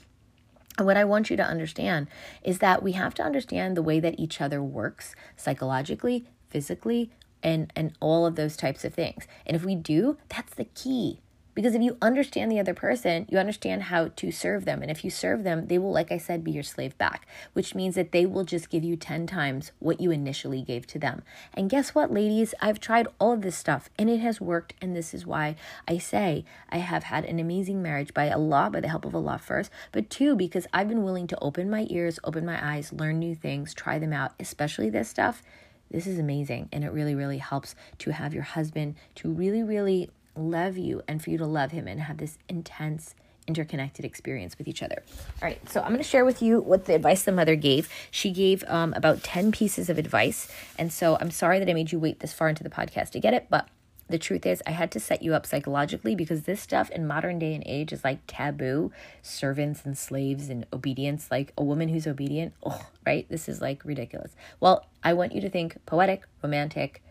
And 0.80 0.88
what 0.88 0.98
I 0.98 1.04
want 1.04 1.30
you 1.30 1.38
to 1.38 1.44
understand 1.44 2.08
is 2.44 2.58
that 2.60 2.82
we 2.82 2.94
have 2.94 3.14
to 3.16 3.24
understand 3.24 3.78
the 3.78 3.84
way 3.84 4.00
that 4.00 4.20
each 4.20 4.42
other 4.42 4.64
works 4.64 5.14
psychologically, 5.38 6.26
physically, 6.50 7.12
and 7.44 7.72
and 7.76 7.94
all 8.00 8.26
of 8.26 8.36
those 8.36 8.58
types 8.58 8.84
of 8.84 8.94
things. 8.94 9.28
And 9.46 9.56
if 9.56 9.64
we 9.64 9.76
do, 9.76 10.18
that's 10.30 10.54
the 10.56 10.66
key. 10.66 11.20
Because 11.60 11.76
if 11.76 11.82
you 11.82 11.98
understand 12.02 12.50
the 12.50 12.60
other 12.62 12.74
person, 12.74 13.26
you 13.28 13.38
understand 13.38 13.84
how 13.84 14.08
to 14.16 14.32
serve 14.32 14.64
them. 14.64 14.82
And 14.82 14.90
if 14.90 15.04
you 15.04 15.12
serve 15.12 15.44
them, 15.44 15.68
they 15.68 15.78
will, 15.78 15.92
like 15.92 16.10
I 16.10 16.18
said, 16.18 16.42
be 16.42 16.52
your 16.52 16.64
slave 16.64 16.98
back, 16.98 17.28
which 17.52 17.76
means 17.76 17.96
that 17.96 18.14
they 18.14 18.26
will 18.26 18.46
just 18.46 18.70
give 18.70 18.82
you 18.82 18.96
10 18.96 19.28
times 19.28 19.74
what 19.80 20.00
you 20.00 20.10
initially 20.10 20.62
gave 20.62 20.88
to 20.88 20.98
them. 20.98 21.22
And 21.54 21.70
guess 21.70 21.94
what, 21.94 22.14
ladies? 22.14 22.54
I've 22.62 22.80
tried 22.80 23.10
all 23.20 23.34
of 23.34 23.42
this 23.42 23.58
stuff 23.58 23.90
and 24.00 24.10
it 24.10 24.22
has 24.22 24.40
worked. 24.40 24.74
And 24.82 24.96
this 24.96 25.14
is 25.14 25.26
why 25.26 25.58
I 25.86 25.98
say 25.98 26.46
I 26.70 26.78
have 26.78 27.04
had 27.04 27.26
an 27.26 27.40
amazing 27.40 27.82
marriage 27.82 28.14
by 28.14 28.32
Allah, 28.32 28.70
by 28.72 28.80
the 28.80 28.88
help 28.88 29.04
of 29.04 29.14
Allah 29.14 29.38
first, 29.38 29.70
but 29.92 30.10
two, 30.10 30.38
because 30.38 30.66
I've 30.72 30.88
been 30.88 31.04
willing 31.04 31.28
to 31.28 31.40
open 31.40 31.70
my 31.70 31.88
ears, 31.90 32.20
open 32.24 32.46
my 32.46 32.66
eyes, 32.66 32.94
learn 32.94 33.20
new 33.20 33.36
things, 33.36 33.74
try 33.74 34.00
them 34.00 34.14
out, 34.14 34.32
especially 34.40 34.90
this 34.90 35.10
stuff. 35.10 35.44
This 35.92 36.08
is 36.08 36.20
amazing. 36.20 36.70
And 36.72 36.86
it 36.86 36.94
really, 36.94 37.16
really 37.16 37.40
helps 37.40 37.76
to 37.98 38.12
have 38.12 38.34
your 38.34 38.44
husband 38.44 38.96
to 39.16 39.30
really, 39.30 39.62
really 39.62 40.10
love 40.40 40.78
you 40.78 41.02
and 41.08 41.22
for 41.22 41.30
you 41.30 41.38
to 41.38 41.46
love 41.46 41.72
him 41.72 41.88
and 41.88 42.02
have 42.02 42.18
this 42.18 42.38
intense 42.48 43.16
interconnected 43.48 44.06
experience 44.06 44.58
with 44.58 44.68
each 44.68 44.84
other. 44.84 45.04
All 45.42 45.48
right, 45.48 45.60
so 45.70 45.82
I'm 45.82 45.88
going 45.88 45.98
to 45.98 46.04
share 46.04 46.24
with 46.24 46.42
you 46.42 46.62
what 46.62 46.86
the 46.86 46.94
advice 46.94 47.24
the 47.24 47.32
mother 47.32 47.56
gave. 47.56 47.90
She 48.12 48.32
gave 48.32 48.64
um, 48.68 48.94
about 48.96 49.24
10 49.24 49.52
pieces 49.52 49.90
of 49.90 49.98
advice. 49.98 50.52
And 50.78 50.94
so 50.94 51.18
I'm 51.20 51.32
sorry 51.32 51.58
that 51.60 51.68
I 51.68 51.74
made 51.74 51.92
you 51.92 52.00
wait 52.00 52.20
this 52.20 52.32
far 52.32 52.48
into 52.48 52.64
the 52.64 52.70
podcast 52.70 53.10
to 53.12 53.20
get 53.20 53.34
it, 53.34 53.48
but 53.50 53.68
the 54.10 54.18
truth 54.18 54.46
is, 54.48 54.64
I 54.66 54.72
had 54.72 54.90
to 54.92 55.00
set 55.00 55.22
you 55.22 55.36
up 55.36 55.46
psychologically 55.46 56.16
because 56.16 56.44
this 56.44 56.60
stuff 56.60 56.90
in 56.90 57.06
modern 57.06 57.38
day 57.38 57.54
and 57.54 57.64
age 57.68 57.94
is 57.94 58.04
like 58.04 58.20
taboo 58.26 58.92
servants 59.22 59.86
and 59.86 59.96
slaves 59.96 60.50
and 60.50 60.66
obedience. 60.74 61.30
Like 61.30 61.54
a 61.56 61.64
woman 61.64 61.90
who's 61.90 62.08
obedient, 62.08 62.54
oh, 62.64 62.88
right? 63.06 63.28
This 63.30 63.48
is 63.48 63.62
like 63.62 63.86
ridiculous. 63.86 64.36
Well, 64.60 64.88
I 65.04 65.14
want 65.14 65.34
you 65.34 65.42
to 65.42 65.50
think 65.50 65.78
poetic, 65.86 66.24
romantic, 66.42 67.04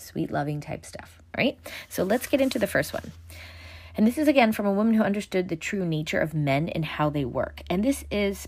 sweet, 0.00 0.30
loving 0.30 0.60
type 0.60 0.84
stuff, 0.84 1.20
right? 1.36 1.58
So 1.88 2.02
let's 2.02 2.26
get 2.26 2.40
into 2.40 2.58
the 2.58 2.66
first 2.66 2.92
one. 2.92 3.12
And 3.94 4.06
this 4.06 4.18
is 4.18 4.28
again 4.28 4.52
from 4.52 4.66
a 4.66 4.72
woman 4.72 4.94
who 4.94 5.02
understood 5.02 5.48
the 5.48 5.56
true 5.56 5.84
nature 5.84 6.20
of 6.20 6.34
men 6.34 6.68
and 6.68 6.84
how 6.84 7.10
they 7.10 7.24
work. 7.24 7.62
And 7.68 7.84
this 7.84 8.04
is 8.10 8.46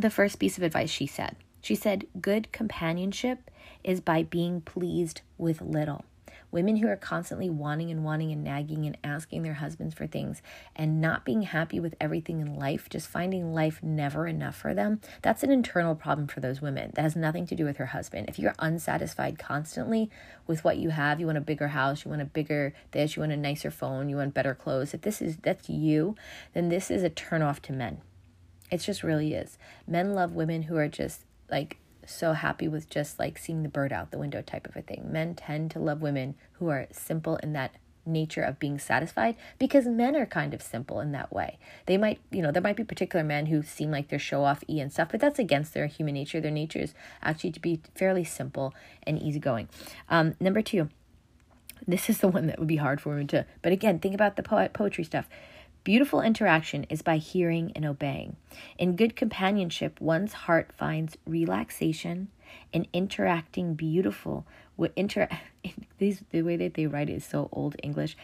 the 0.00 0.10
first 0.10 0.38
piece 0.38 0.56
of 0.56 0.62
advice 0.62 0.90
she 0.90 1.06
said. 1.06 1.36
She 1.60 1.74
said, 1.74 2.06
Good 2.20 2.52
companionship 2.52 3.50
is 3.82 4.00
by 4.00 4.22
being 4.22 4.60
pleased 4.60 5.22
with 5.36 5.60
little. 5.60 6.04
Women 6.50 6.76
who 6.76 6.88
are 6.88 6.96
constantly 6.96 7.50
wanting 7.50 7.90
and 7.90 8.04
wanting 8.04 8.32
and 8.32 8.42
nagging 8.42 8.86
and 8.86 8.96
asking 9.04 9.42
their 9.42 9.54
husbands 9.54 9.94
for 9.94 10.06
things 10.06 10.40
and 10.74 11.00
not 11.00 11.24
being 11.24 11.42
happy 11.42 11.78
with 11.78 11.94
everything 12.00 12.40
in 12.40 12.58
life, 12.58 12.88
just 12.88 13.08
finding 13.08 13.52
life 13.52 13.82
never 13.82 14.26
enough 14.26 14.56
for 14.56 14.72
them, 14.72 15.00
that's 15.22 15.42
an 15.42 15.50
internal 15.50 15.94
problem 15.94 16.26
for 16.26 16.40
those 16.40 16.62
women. 16.62 16.92
That 16.94 17.02
has 17.02 17.16
nothing 17.16 17.46
to 17.48 17.54
do 17.54 17.64
with 17.64 17.76
her 17.76 17.86
husband. 17.86 18.28
If 18.28 18.38
you're 18.38 18.54
unsatisfied 18.58 19.38
constantly 19.38 20.10
with 20.46 20.64
what 20.64 20.78
you 20.78 20.90
have, 20.90 21.20
you 21.20 21.26
want 21.26 21.38
a 21.38 21.42
bigger 21.42 21.68
house, 21.68 22.04
you 22.04 22.10
want 22.10 22.22
a 22.22 22.26
bigger 22.26 22.72
this, 22.92 23.16
you 23.16 23.20
want 23.20 23.32
a 23.32 23.36
nicer 23.36 23.70
phone, 23.70 24.08
you 24.08 24.16
want 24.16 24.34
better 24.34 24.54
clothes, 24.54 24.94
if 24.94 25.02
this 25.02 25.20
is 25.20 25.36
that's 25.38 25.68
you, 25.68 26.16
then 26.54 26.68
this 26.68 26.90
is 26.90 27.02
a 27.02 27.10
turnoff 27.10 27.60
to 27.60 27.72
men. 27.72 28.00
It 28.70 28.78
just 28.78 29.02
really 29.02 29.34
is. 29.34 29.58
Men 29.86 30.14
love 30.14 30.32
women 30.32 30.62
who 30.62 30.76
are 30.76 30.88
just 30.88 31.24
like 31.50 31.78
so 32.08 32.32
happy 32.32 32.68
with 32.68 32.88
just 32.88 33.18
like 33.18 33.38
seeing 33.38 33.62
the 33.62 33.68
bird 33.68 33.92
out 33.92 34.10
the 34.10 34.18
window 34.18 34.42
type 34.42 34.66
of 34.66 34.76
a 34.76 34.82
thing. 34.82 35.08
Men 35.10 35.34
tend 35.34 35.70
to 35.72 35.78
love 35.78 36.02
women 36.02 36.34
who 36.52 36.68
are 36.68 36.88
simple 36.90 37.36
in 37.36 37.52
that 37.52 37.72
nature 38.08 38.42
of 38.42 38.58
being 38.58 38.78
satisfied 38.78 39.36
because 39.58 39.86
men 39.86 40.16
are 40.16 40.26
kind 40.26 40.54
of 40.54 40.62
simple 40.62 41.00
in 41.00 41.12
that 41.12 41.32
way. 41.32 41.58
They 41.86 41.98
might, 41.98 42.20
you 42.30 42.42
know, 42.42 42.50
there 42.50 42.62
might 42.62 42.76
be 42.76 42.84
particular 42.84 43.24
men 43.24 43.46
who 43.46 43.62
seem 43.62 43.90
like 43.90 44.08
they're 44.08 44.18
show 44.18 44.44
off 44.44 44.64
e 44.68 44.80
and 44.80 44.92
stuff, 44.92 45.08
but 45.10 45.20
that's 45.20 45.38
against 45.38 45.74
their 45.74 45.86
human 45.86 46.14
nature. 46.14 46.40
Their 46.40 46.50
nature 46.50 46.80
is 46.80 46.94
actually 47.22 47.52
to 47.52 47.60
be 47.60 47.80
fairly 47.94 48.24
simple 48.24 48.74
and 49.02 49.20
easygoing. 49.20 49.68
Um, 50.08 50.34
number 50.40 50.62
two, 50.62 50.88
this 51.86 52.10
is 52.10 52.18
the 52.18 52.28
one 52.28 52.46
that 52.46 52.58
would 52.58 52.68
be 52.68 52.76
hard 52.76 53.00
for 53.00 53.10
women 53.10 53.28
to, 53.28 53.46
but 53.62 53.72
again, 53.72 53.98
think 53.98 54.14
about 54.14 54.36
the 54.36 54.42
poet 54.42 54.72
poetry 54.72 55.04
stuff. 55.04 55.28
Beautiful 55.84 56.20
interaction 56.20 56.84
is 56.84 57.02
by 57.02 57.16
hearing 57.16 57.72
and 57.74 57.84
obeying. 57.86 58.36
In 58.78 58.96
good 58.96 59.16
companionship, 59.16 60.00
one's 60.00 60.32
heart 60.32 60.72
finds 60.72 61.16
relaxation 61.26 62.28
in 62.72 62.86
interacting 62.92 63.74
beautiful 63.74 64.46
with 64.76 64.92
inter 64.96 65.28
these 65.98 66.22
the 66.30 66.42
way 66.42 66.56
that 66.56 66.74
they 66.74 66.86
write 66.86 67.10
it 67.10 67.14
is 67.14 67.24
so 67.24 67.48
old 67.52 67.76
English. 67.82 68.16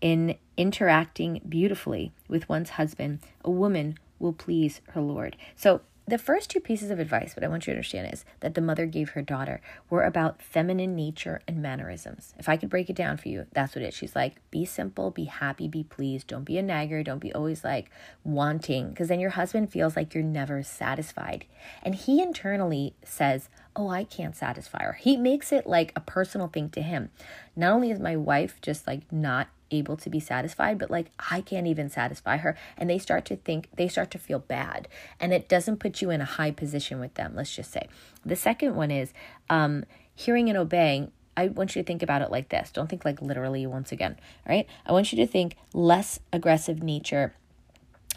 In 0.00 0.36
interacting 0.56 1.40
beautifully 1.48 2.12
with 2.28 2.48
one's 2.48 2.70
husband, 2.70 3.20
a 3.44 3.50
woman 3.50 3.98
will 4.18 4.32
please 4.32 4.80
her 4.90 5.00
Lord. 5.00 5.36
So 5.56 5.80
the 6.06 6.18
first 6.18 6.50
two 6.50 6.60
pieces 6.60 6.90
of 6.90 6.98
advice, 6.98 7.34
what 7.34 7.44
I 7.44 7.48
want 7.48 7.66
you 7.66 7.72
to 7.72 7.76
understand 7.76 8.12
is 8.12 8.26
that 8.40 8.54
the 8.54 8.60
mother 8.60 8.84
gave 8.84 9.10
her 9.10 9.22
daughter 9.22 9.62
were 9.88 10.02
about 10.02 10.42
feminine 10.42 10.94
nature 10.94 11.40
and 11.48 11.62
mannerisms. 11.62 12.34
If 12.38 12.46
I 12.48 12.58
could 12.58 12.68
break 12.68 12.90
it 12.90 12.96
down 12.96 13.16
for 13.16 13.28
you, 13.28 13.46
that's 13.52 13.74
what 13.74 13.82
it 13.82 13.88
is. 13.88 13.94
She's 13.94 14.14
like, 14.14 14.36
be 14.50 14.66
simple, 14.66 15.10
be 15.10 15.24
happy, 15.24 15.66
be 15.66 15.82
pleased. 15.82 16.26
Don't 16.26 16.44
be 16.44 16.58
a 16.58 16.62
nagger. 16.62 17.02
Don't 17.02 17.20
be 17.20 17.32
always 17.32 17.64
like 17.64 17.90
wanting, 18.22 18.90
because 18.90 19.08
then 19.08 19.20
your 19.20 19.30
husband 19.30 19.72
feels 19.72 19.96
like 19.96 20.12
you're 20.12 20.22
never 20.22 20.62
satisfied. 20.62 21.46
And 21.82 21.94
he 21.94 22.20
internally 22.20 22.94
says, 23.02 23.48
oh, 23.74 23.88
I 23.88 24.04
can't 24.04 24.36
satisfy 24.36 24.82
her. 24.82 24.92
He 25.00 25.16
makes 25.16 25.52
it 25.52 25.66
like 25.66 25.92
a 25.96 26.00
personal 26.00 26.48
thing 26.48 26.68
to 26.70 26.82
him. 26.82 27.10
Not 27.56 27.72
only 27.72 27.90
is 27.90 27.98
my 27.98 28.16
wife 28.16 28.60
just 28.60 28.86
like 28.86 29.10
not 29.10 29.48
able 29.74 29.96
to 29.98 30.10
be 30.10 30.20
satisfied, 30.20 30.78
but 30.78 30.90
like 30.90 31.10
I 31.30 31.40
can't 31.40 31.66
even 31.66 31.88
satisfy 31.88 32.38
her. 32.38 32.56
And 32.76 32.88
they 32.88 32.98
start 32.98 33.24
to 33.26 33.36
think, 33.36 33.68
they 33.76 33.88
start 33.88 34.10
to 34.12 34.18
feel 34.18 34.38
bad. 34.38 34.88
And 35.20 35.32
it 35.32 35.48
doesn't 35.48 35.78
put 35.78 36.02
you 36.02 36.10
in 36.10 36.20
a 36.20 36.26
high 36.26 36.50
position 36.50 37.00
with 37.00 37.14
them, 37.14 37.34
let's 37.34 37.54
just 37.54 37.70
say. 37.70 37.88
The 38.24 38.36
second 38.36 38.74
one 38.76 38.90
is 38.90 39.12
um, 39.50 39.84
hearing 40.14 40.48
and 40.48 40.58
obeying. 40.58 41.12
I 41.36 41.48
want 41.48 41.74
you 41.74 41.82
to 41.82 41.86
think 41.86 42.02
about 42.02 42.22
it 42.22 42.30
like 42.30 42.50
this. 42.50 42.70
Don't 42.70 42.88
think 42.88 43.04
like 43.04 43.20
literally 43.20 43.66
once 43.66 43.90
again, 43.90 44.16
right? 44.48 44.66
I 44.86 44.92
want 44.92 45.12
you 45.12 45.16
to 45.18 45.26
think 45.26 45.56
less 45.72 46.20
aggressive 46.32 46.82
nature 46.82 47.34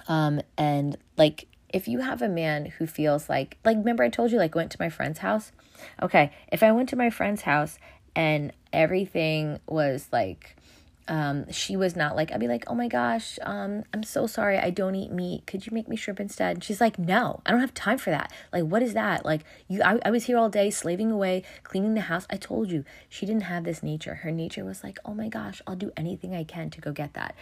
um, 0.07 0.41
and 0.57 0.97
like 1.17 1.47
if 1.69 1.87
you 1.87 1.99
have 1.99 2.21
a 2.21 2.29
man 2.29 2.65
who 2.65 2.87
feels 2.87 3.29
like 3.29 3.57
like 3.65 3.77
remember 3.77 4.03
I 4.03 4.09
told 4.09 4.31
you 4.31 4.37
like 4.37 4.55
went 4.55 4.71
to 4.71 4.77
my 4.79 4.89
friend's 4.89 5.19
house? 5.19 5.51
Okay, 6.01 6.31
if 6.51 6.63
I 6.63 6.71
went 6.71 6.89
to 6.89 6.95
my 6.95 7.09
friend's 7.09 7.41
house 7.43 7.77
and 8.15 8.53
everything 8.71 9.59
was 9.67 10.07
like 10.11 10.55
um, 11.07 11.51
she 11.51 11.75
was 11.75 11.95
not 11.95 12.15
like, 12.15 12.31
I'd 12.31 12.39
be 12.39 12.47
like, 12.47 12.65
oh 12.67 12.75
my 12.75 12.87
gosh, 12.87 13.39
um, 13.43 13.83
I'm 13.93 14.03
so 14.03 14.27
sorry, 14.27 14.57
I 14.57 14.69
don't 14.69 14.95
eat 14.95 15.11
meat. 15.11 15.45
Could 15.47 15.65
you 15.65 15.73
make 15.73 15.87
me 15.87 15.95
shrimp 15.95 16.19
instead? 16.19 16.57
And 16.57 16.63
she's 16.63 16.81
like, 16.81 16.99
no, 16.99 17.41
I 17.45 17.51
don't 17.51 17.61
have 17.61 17.73
time 17.73 17.97
for 17.97 18.09
that. 18.09 18.31
Like, 18.51 18.65
what 18.65 18.83
is 18.83 18.93
that? 18.93 19.25
Like, 19.25 19.43
you, 19.67 19.81
I, 19.81 19.99
I 20.03 20.11
was 20.11 20.25
here 20.25 20.37
all 20.37 20.49
day 20.49 20.69
slaving 20.69 21.11
away, 21.11 21.43
cleaning 21.63 21.93
the 21.93 22.01
house. 22.01 22.27
I 22.29 22.37
told 22.37 22.69
you, 22.69 22.83
she 23.07 23.25
didn't 23.25 23.43
have 23.43 23.63
this 23.63 23.81
nature. 23.81 24.15
Her 24.15 24.31
nature 24.31 24.65
was 24.65 24.83
like, 24.83 24.99
oh 25.05 25.13
my 25.13 25.29
gosh, 25.29 25.61
I'll 25.65 25.75
do 25.75 25.91
anything 25.95 26.35
I 26.35 26.43
can 26.43 26.69
to 26.71 26.81
go 26.81 26.91
get 26.91 27.13
that. 27.13 27.35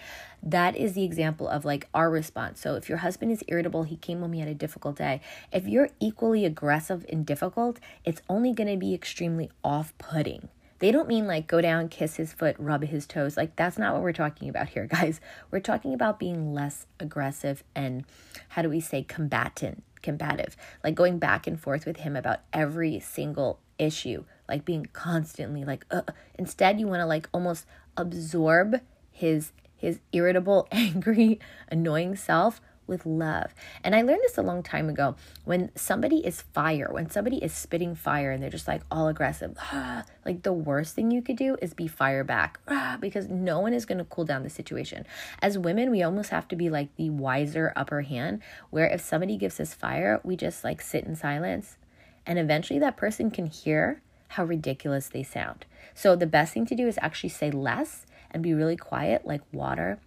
That 0.43 0.75
is 0.75 0.93
the 0.93 1.03
example 1.03 1.47
of 1.47 1.65
like 1.65 1.87
our 1.93 2.09
response. 2.09 2.61
So 2.61 2.75
if 2.75 2.87
your 2.87 2.99
husband 2.99 3.31
is 3.31 3.43
irritable, 3.47 3.83
he 3.83 3.97
came 3.97 4.19
home, 4.21 4.33
he 4.33 4.39
had 4.39 4.49
a 4.49 4.53
difficult 4.53 4.97
day. 4.97 5.21
If 5.51 5.67
you're 5.67 5.89
equally 5.99 6.45
aggressive 6.45 7.05
and 7.09 7.25
difficult, 7.25 7.79
it's 8.03 8.21
only 8.29 8.53
going 8.53 8.69
to 8.69 8.77
be 8.77 8.93
extremely 8.93 9.49
off 9.63 9.93
putting 9.97 10.49
they 10.79 10.91
don't 10.91 11.07
mean 11.07 11.27
like 11.27 11.47
go 11.47 11.61
down, 11.61 11.89
kiss 11.89 12.15
his 12.15 12.33
foot, 12.33 12.55
rub 12.59 12.83
his 12.83 13.07
toes. 13.07 13.37
Like 13.37 13.55
that's 13.55 13.77
not 13.77 13.93
what 13.93 14.01
we're 14.01 14.13
talking 14.13 14.49
about 14.49 14.69
here, 14.69 14.85
guys. 14.91 15.21
We're 15.51 15.59
talking 15.59 15.93
about 15.93 16.19
being 16.19 16.53
less 16.53 16.85
aggressive 16.99 17.63
and 17.75 18.05
how 18.49 18.61
do 18.61 18.69
we 18.69 18.79
say 18.79 19.03
combatant, 19.03 19.83
combative. 20.01 20.55
Like 20.83 20.95
going 20.95 21.17
back 21.17 21.47
and 21.47 21.59
forth 21.59 21.85
with 21.85 21.97
him 21.97 22.15
about 22.15 22.41
every 22.51 22.99
single 22.99 23.59
issue, 23.77 24.25
like 24.47 24.65
being 24.65 24.87
constantly 24.93 25.63
like 25.63 25.85
uh, 25.91 26.01
instead 26.37 26.79
you 26.79 26.87
want 26.87 27.01
to 27.01 27.05
like 27.05 27.29
almost 27.33 27.65
absorb 27.97 28.81
his 29.11 29.51
his 29.77 29.99
irritable, 30.11 30.67
angry, 30.71 31.39
annoying 31.69 32.15
self 32.15 32.61
with 32.87 33.05
love. 33.05 33.53
And 33.83 33.95
I 33.95 34.01
learned 34.01 34.21
this 34.23 34.37
a 34.37 34.41
long 34.41 34.63
time 34.63 34.89
ago. 34.89 35.15
When 35.43 35.71
somebody 35.75 36.25
is 36.25 36.41
fire, 36.41 36.89
when 36.91 37.09
somebody 37.09 37.37
is 37.37 37.53
spitting 37.53 37.95
fire 37.95 38.31
and 38.31 38.41
they're 38.41 38.49
just 38.49 38.67
like 38.67 38.81
all 38.91 39.07
aggressive, 39.07 39.57
ah, 39.59 40.03
like 40.25 40.43
the 40.43 40.53
worst 40.53 40.95
thing 40.95 41.11
you 41.11 41.21
could 41.21 41.37
do 41.37 41.57
is 41.61 41.73
be 41.73 41.87
fire 41.87 42.23
back 42.23 42.59
ah, 42.67 42.97
because 43.01 43.27
no 43.29 43.59
one 43.59 43.73
is 43.73 43.85
going 43.85 43.97
to 43.97 44.05
cool 44.05 44.25
down 44.25 44.43
the 44.43 44.49
situation. 44.49 45.05
As 45.41 45.57
women, 45.57 45.91
we 45.91 46.03
almost 46.03 46.29
have 46.29 46.47
to 46.49 46.55
be 46.55 46.69
like 46.69 46.95
the 46.95 47.09
wiser 47.09 47.73
upper 47.75 48.01
hand, 48.01 48.41
where 48.69 48.87
if 48.87 49.01
somebody 49.01 49.37
gives 49.37 49.59
us 49.59 49.73
fire, 49.73 50.19
we 50.23 50.35
just 50.35 50.63
like 50.63 50.81
sit 50.81 51.05
in 51.05 51.15
silence. 51.15 51.77
And 52.25 52.39
eventually 52.39 52.79
that 52.79 52.97
person 52.97 53.29
can 53.29 53.45
hear 53.45 54.01
how 54.29 54.43
ridiculous 54.43 55.07
they 55.07 55.23
sound. 55.23 55.65
So 55.93 56.15
the 56.15 56.25
best 56.25 56.53
thing 56.53 56.65
to 56.67 56.75
do 56.75 56.87
is 56.87 56.97
actually 57.01 57.29
say 57.29 57.51
less 57.51 58.05
and 58.31 58.43
be 58.43 58.53
really 58.53 58.75
quiet, 58.75 59.25
like 59.25 59.41
water, 59.53 59.99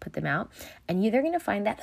put 0.00 0.12
them 0.12 0.26
out, 0.26 0.50
and 0.88 1.04
you 1.04 1.10
they're 1.10 1.22
gonna 1.22 1.40
find 1.40 1.66
that 1.66 1.80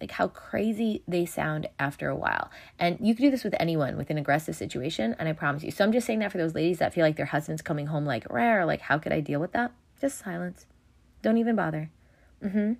like 0.00 0.10
how 0.10 0.28
crazy 0.28 1.02
they 1.08 1.26
sound 1.26 1.68
after 1.78 2.08
a 2.08 2.16
while. 2.16 2.50
And 2.78 2.98
you 3.00 3.14
can 3.14 3.24
do 3.24 3.30
this 3.30 3.44
with 3.44 3.54
anyone 3.58 3.96
with 3.96 4.10
an 4.10 4.18
aggressive 4.18 4.56
situation, 4.56 5.16
and 5.18 5.28
I 5.28 5.32
promise 5.32 5.62
you. 5.62 5.70
So 5.70 5.84
I'm 5.84 5.92
just 5.92 6.06
saying 6.06 6.20
that 6.20 6.32
for 6.32 6.38
those 6.38 6.54
ladies 6.54 6.78
that 6.78 6.94
feel 6.94 7.04
like 7.04 7.16
their 7.16 7.26
husband's 7.26 7.62
coming 7.62 7.86
home 7.86 8.04
like 8.04 8.30
rare, 8.32 8.64
like 8.64 8.82
how 8.82 8.98
could 8.98 9.12
I 9.12 9.20
deal 9.20 9.40
with 9.40 9.52
that? 9.52 9.72
Just 10.00 10.18
silence. 10.18 10.66
Don't 11.22 11.38
even 11.38 11.56
bother. 11.56 11.90
Mm-hmm. 12.44 12.72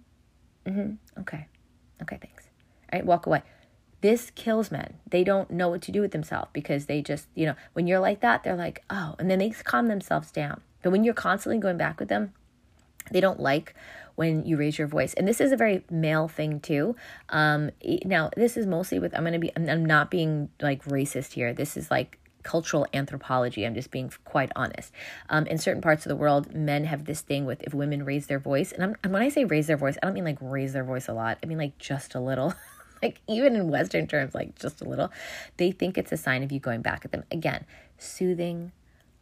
Mm-hmm. 0.70 1.20
Okay. 1.20 1.46
Okay, 2.02 2.18
thanks. 2.20 2.48
All 2.92 2.98
right, 2.98 3.06
walk 3.06 3.26
away. 3.26 3.42
This 4.02 4.30
kills 4.30 4.70
men. 4.70 4.94
They 5.08 5.24
don't 5.24 5.50
know 5.50 5.68
what 5.68 5.82
to 5.82 5.92
do 5.92 6.00
with 6.00 6.12
themselves 6.12 6.50
because 6.52 6.86
they 6.86 7.00
just, 7.00 7.26
you 7.34 7.46
know, 7.46 7.54
when 7.72 7.86
you're 7.86 7.98
like 7.98 8.20
that, 8.20 8.44
they're 8.44 8.54
like, 8.54 8.84
oh, 8.90 9.14
and 9.18 9.30
then 9.30 9.38
they 9.38 9.50
calm 9.50 9.86
themselves 9.88 10.30
down. 10.30 10.60
But 10.82 10.90
when 10.90 11.02
you're 11.02 11.14
constantly 11.14 11.58
going 11.58 11.78
back 11.78 11.98
with 11.98 12.08
them, 12.08 12.32
they 13.10 13.20
don't 13.20 13.40
like 13.40 13.74
when 14.16 14.44
you 14.44 14.56
raise 14.56 14.78
your 14.78 14.88
voice. 14.88 15.14
And 15.14 15.28
this 15.28 15.40
is 15.40 15.52
a 15.52 15.56
very 15.56 15.84
male 15.90 16.26
thing 16.26 16.60
too. 16.60 16.96
Um, 17.28 17.70
now, 18.04 18.30
this 18.36 18.56
is 18.56 18.66
mostly 18.66 18.98
with, 18.98 19.16
I'm 19.16 19.24
to 19.24 19.38
be, 19.38 19.52
I'm 19.54 19.84
not 19.84 20.10
being 20.10 20.48
like 20.60 20.84
racist 20.84 21.32
here. 21.32 21.52
This 21.52 21.76
is 21.76 21.90
like 21.90 22.18
cultural 22.46 22.86
anthropology. 22.94 23.66
I'm 23.66 23.74
just 23.74 23.90
being 23.90 24.10
quite 24.24 24.50
honest. 24.56 24.92
Um, 25.28 25.46
in 25.46 25.58
certain 25.58 25.82
parts 25.82 26.06
of 26.06 26.10
the 26.10 26.16
world, 26.16 26.54
men 26.54 26.84
have 26.84 27.04
this 27.04 27.20
thing 27.20 27.44
with 27.44 27.62
if 27.62 27.74
women 27.74 28.04
raise 28.04 28.28
their 28.28 28.38
voice, 28.38 28.72
and, 28.72 28.82
I'm, 28.82 28.96
and 29.02 29.12
when 29.12 29.20
I 29.20 29.28
say 29.28 29.44
raise 29.44 29.66
their 29.66 29.76
voice, 29.76 29.98
I 30.02 30.06
don't 30.06 30.14
mean 30.14 30.24
like 30.24 30.38
raise 30.40 30.72
their 30.72 30.84
voice 30.84 31.08
a 31.08 31.12
lot. 31.12 31.38
I 31.42 31.46
mean 31.46 31.58
like 31.58 31.76
just 31.78 32.14
a 32.14 32.20
little. 32.20 32.54
like 33.02 33.20
even 33.28 33.56
in 33.56 33.68
Western 33.68 34.06
terms, 34.06 34.34
like 34.34 34.58
just 34.58 34.80
a 34.80 34.84
little. 34.84 35.10
They 35.58 35.72
think 35.72 35.98
it's 35.98 36.12
a 36.12 36.16
sign 36.16 36.42
of 36.42 36.52
you 36.52 36.60
going 36.60 36.82
back 36.82 37.04
at 37.04 37.12
them. 37.12 37.24
Again, 37.30 37.66
soothing, 37.98 38.72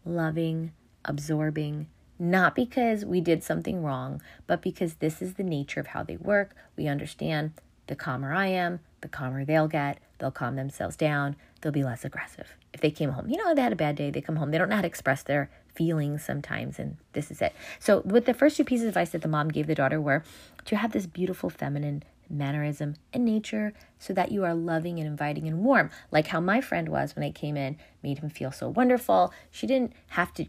loving, 0.05 0.73
absorbing, 1.05 1.89
not 2.31 2.55
because 2.55 3.05
we 3.05 3.21
did 3.21 3.43
something 3.43 3.83
wrong, 3.83 4.23
but 4.47 4.63
because 4.63 4.95
this 4.95 5.21
is 5.21 5.35
the 5.35 5.43
nature 5.43 5.81
of 5.81 5.89
how 5.89 6.03
they 6.03 6.17
work. 6.17 6.55
We 6.77 6.87
understand 6.87 7.53
the 7.87 7.97
calmer 7.97 8.33
I 8.33 8.47
am, 8.47 8.81
the 9.01 9.09
calmer 9.09 9.45
they'll 9.45 9.69
get. 9.69 9.99
They'll 10.19 10.31
calm 10.31 10.57
themselves 10.57 10.97
down. 10.97 11.37
They'll 11.61 11.73
be 11.73 11.85
less 11.85 12.05
aggressive. 12.05 12.55
If 12.73 12.81
they 12.81 12.91
came 12.91 13.11
home, 13.11 13.29
you 13.29 13.37
know, 13.37 13.55
they 13.55 13.63
had 13.63 13.73
a 13.73 13.77
bad 13.77 13.97
day, 13.97 14.11
they 14.11 14.21
come 14.21 14.37
home, 14.37 14.51
they 14.51 14.59
don't 14.59 14.69
know 14.69 14.77
how 14.77 14.83
to 14.83 14.87
express 14.87 15.23
their 15.23 15.51
feelings 15.75 16.25
sometimes, 16.25 16.79
and 16.79 16.97
this 17.13 17.31
is 17.31 17.43
it. 17.43 17.53
So, 17.79 18.01
with 18.05 18.27
the 18.27 18.35
first 18.35 18.57
two 18.57 18.65
pieces 18.65 18.85
of 18.85 18.89
advice 18.91 19.11
that 19.11 19.23
the 19.23 19.29
mom 19.29 19.49
gave 19.49 19.67
the 19.67 19.75
daughter 19.75 20.01
were 20.01 20.23
to 20.67 20.77
have 20.77 20.93
this 20.93 21.07
beautiful 21.07 21.51
feminine 21.51 22.05
mannerism 22.31 22.95
and 23.13 23.25
nature 23.25 23.75
so 23.99 24.13
that 24.15 24.33
you 24.33 24.45
are 24.45 24.55
loving 24.55 24.99
and 24.99 25.07
inviting 25.07 25.47
and 25.47 25.65
warm, 25.65 25.91
like 26.11 26.29
how 26.29 26.41
my 26.41 26.61
friend 26.61 26.89
was 26.89 27.15
when 27.15 27.25
I 27.25 27.31
came 27.31 27.57
in, 27.57 27.77
made 28.03 28.19
him 28.19 28.31
feel 28.31 28.53
so 28.53 28.69
wonderful. 28.69 29.33
She 29.51 29.67
didn't 29.67 29.93
have 30.09 30.33
to 30.35 30.47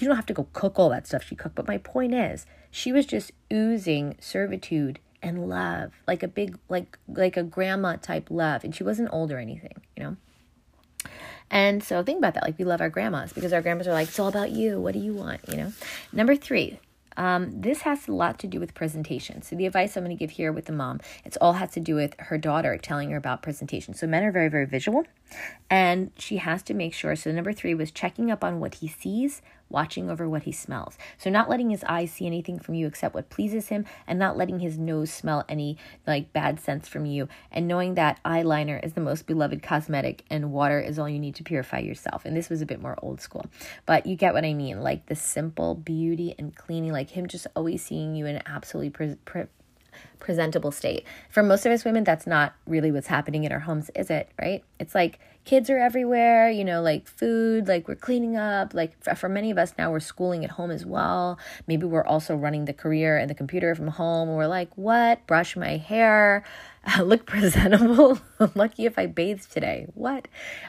you 0.00 0.08
don't 0.08 0.16
have 0.16 0.26
to 0.26 0.34
go 0.34 0.48
cook 0.52 0.78
all 0.78 0.90
that 0.90 1.06
stuff 1.06 1.24
she 1.24 1.34
cooked. 1.34 1.54
But 1.54 1.68
my 1.68 1.78
point 1.78 2.14
is, 2.14 2.46
she 2.70 2.92
was 2.92 3.06
just 3.06 3.32
oozing 3.52 4.16
servitude 4.20 4.98
and 5.22 5.48
love, 5.48 5.92
like 6.06 6.22
a 6.22 6.28
big, 6.28 6.58
like 6.68 6.98
like 7.08 7.36
a 7.36 7.42
grandma 7.42 7.96
type 7.96 8.30
love, 8.30 8.64
and 8.64 8.74
she 8.74 8.84
wasn't 8.84 9.08
old 9.12 9.32
or 9.32 9.38
anything, 9.38 9.82
you 9.96 10.02
know. 10.02 10.16
And 11.50 11.82
so 11.82 12.02
think 12.02 12.18
about 12.18 12.34
that. 12.34 12.42
Like 12.42 12.58
we 12.58 12.64
love 12.64 12.80
our 12.80 12.90
grandmas 12.90 13.32
because 13.32 13.52
our 13.52 13.62
grandmas 13.62 13.86
are 13.86 13.92
like, 13.92 14.08
it's 14.08 14.18
all 14.18 14.28
about 14.28 14.50
you. 14.50 14.80
What 14.80 14.94
do 14.94 14.98
you 14.98 15.14
want? 15.14 15.48
You 15.48 15.56
know. 15.56 15.72
Number 16.12 16.36
three, 16.36 16.78
um, 17.16 17.60
this 17.60 17.82
has 17.82 18.08
a 18.08 18.12
lot 18.12 18.38
to 18.40 18.46
do 18.46 18.58
with 18.58 18.74
presentation. 18.74 19.42
So 19.42 19.56
the 19.56 19.66
advice 19.66 19.96
I'm 19.96 20.04
going 20.04 20.16
to 20.16 20.18
give 20.18 20.32
here 20.32 20.52
with 20.52 20.66
the 20.66 20.72
mom, 20.72 21.00
it's 21.24 21.36
all 21.40 21.54
has 21.54 21.70
to 21.72 21.80
do 21.80 21.94
with 21.94 22.14
her 22.18 22.38
daughter 22.38 22.76
telling 22.76 23.10
her 23.10 23.16
about 23.16 23.42
presentation. 23.42 23.94
So 23.94 24.06
men 24.06 24.24
are 24.24 24.32
very, 24.32 24.48
very 24.48 24.66
visual, 24.66 25.04
and 25.70 26.10
she 26.18 26.38
has 26.38 26.62
to 26.64 26.74
make 26.74 26.94
sure. 26.94 27.14
So 27.14 27.30
number 27.30 27.52
three 27.52 27.74
was 27.74 27.90
checking 27.90 28.30
up 28.30 28.42
on 28.42 28.58
what 28.60 28.76
he 28.76 28.88
sees, 28.88 29.42
watching 29.68 30.10
over 30.10 30.28
what 30.28 30.44
he 30.44 30.52
smells. 30.52 30.96
So 31.18 31.30
not 31.30 31.50
letting 31.50 31.70
his 31.70 31.84
eyes 31.84 32.12
see 32.12 32.26
anything 32.26 32.58
from 32.58 32.74
you 32.74 32.86
except 32.86 33.14
what 33.14 33.30
pleases 33.30 33.68
him, 33.68 33.84
and 34.06 34.18
not 34.18 34.36
letting 34.36 34.60
his 34.60 34.78
nose 34.78 35.12
smell 35.12 35.44
any 35.48 35.76
like 36.06 36.32
bad 36.32 36.60
scents 36.60 36.88
from 36.88 37.06
you, 37.06 37.28
and 37.50 37.66
knowing 37.66 37.94
that 37.94 38.20
eyeliner 38.24 38.82
is 38.84 38.92
the 38.92 39.00
most 39.00 39.26
beloved 39.26 39.62
cosmetic 39.62 40.24
and 40.30 40.52
water 40.52 40.80
is 40.80 40.98
all 40.98 41.08
you 41.08 41.18
need 41.18 41.34
to 41.36 41.44
purify 41.44 41.78
yourself. 41.78 42.24
And 42.24 42.36
this 42.36 42.48
was 42.48 42.62
a 42.62 42.66
bit 42.66 42.80
more 42.80 42.98
old 43.02 43.20
school, 43.20 43.46
but 43.86 44.06
you 44.06 44.16
get 44.16 44.34
what 44.34 44.44
I 44.44 44.54
mean. 44.54 44.80
Like 44.80 45.06
the 45.06 45.16
simple 45.16 45.74
beauty 45.74 46.34
and 46.38 46.54
cleaning, 46.54 46.92
like 46.92 47.10
him 47.10 47.26
just 47.26 47.46
always 47.56 47.82
seeing 47.82 48.14
you 48.14 48.26
in 48.26 48.42
absolutely 48.46 48.90
pre- 48.90 49.16
pre- 49.24 49.46
presentable 50.18 50.70
state. 50.70 51.04
For 51.30 51.42
most 51.42 51.66
of 51.66 51.72
us 51.72 51.84
women, 51.84 52.04
that's 52.04 52.26
not 52.26 52.54
really 52.66 52.90
what's 52.90 53.08
happening 53.08 53.44
in 53.44 53.52
our 53.52 53.60
homes, 53.60 53.90
is 53.94 54.10
it? 54.10 54.30
Right? 54.40 54.64
It's 54.78 54.94
like 54.94 55.18
kids 55.44 55.68
are 55.68 55.78
everywhere, 55.78 56.50
you 56.50 56.64
know, 56.64 56.80
like 56.80 57.06
food, 57.06 57.68
like 57.68 57.86
we're 57.86 57.94
cleaning 57.94 58.36
up. 58.36 58.74
Like 58.74 59.02
for, 59.02 59.14
for 59.14 59.28
many 59.28 59.50
of 59.50 59.58
us 59.58 59.74
now, 59.76 59.90
we're 59.90 60.00
schooling 60.00 60.44
at 60.44 60.52
home 60.52 60.70
as 60.70 60.86
well. 60.86 61.38
Maybe 61.66 61.86
we're 61.86 62.04
also 62.04 62.34
running 62.34 62.64
the 62.64 62.72
career 62.72 63.16
and 63.16 63.28
the 63.28 63.34
computer 63.34 63.74
from 63.74 63.88
home. 63.88 64.30
we're 64.30 64.46
like, 64.46 64.70
what? 64.76 65.26
Brush 65.26 65.56
my 65.56 65.76
hair. 65.76 66.44
look 67.00 67.26
presentable. 67.26 68.18
I'm 68.40 68.52
lucky 68.54 68.86
if 68.86 68.98
I 68.98 69.06
bathed 69.06 69.50
today. 69.52 69.86
What? 69.94 70.28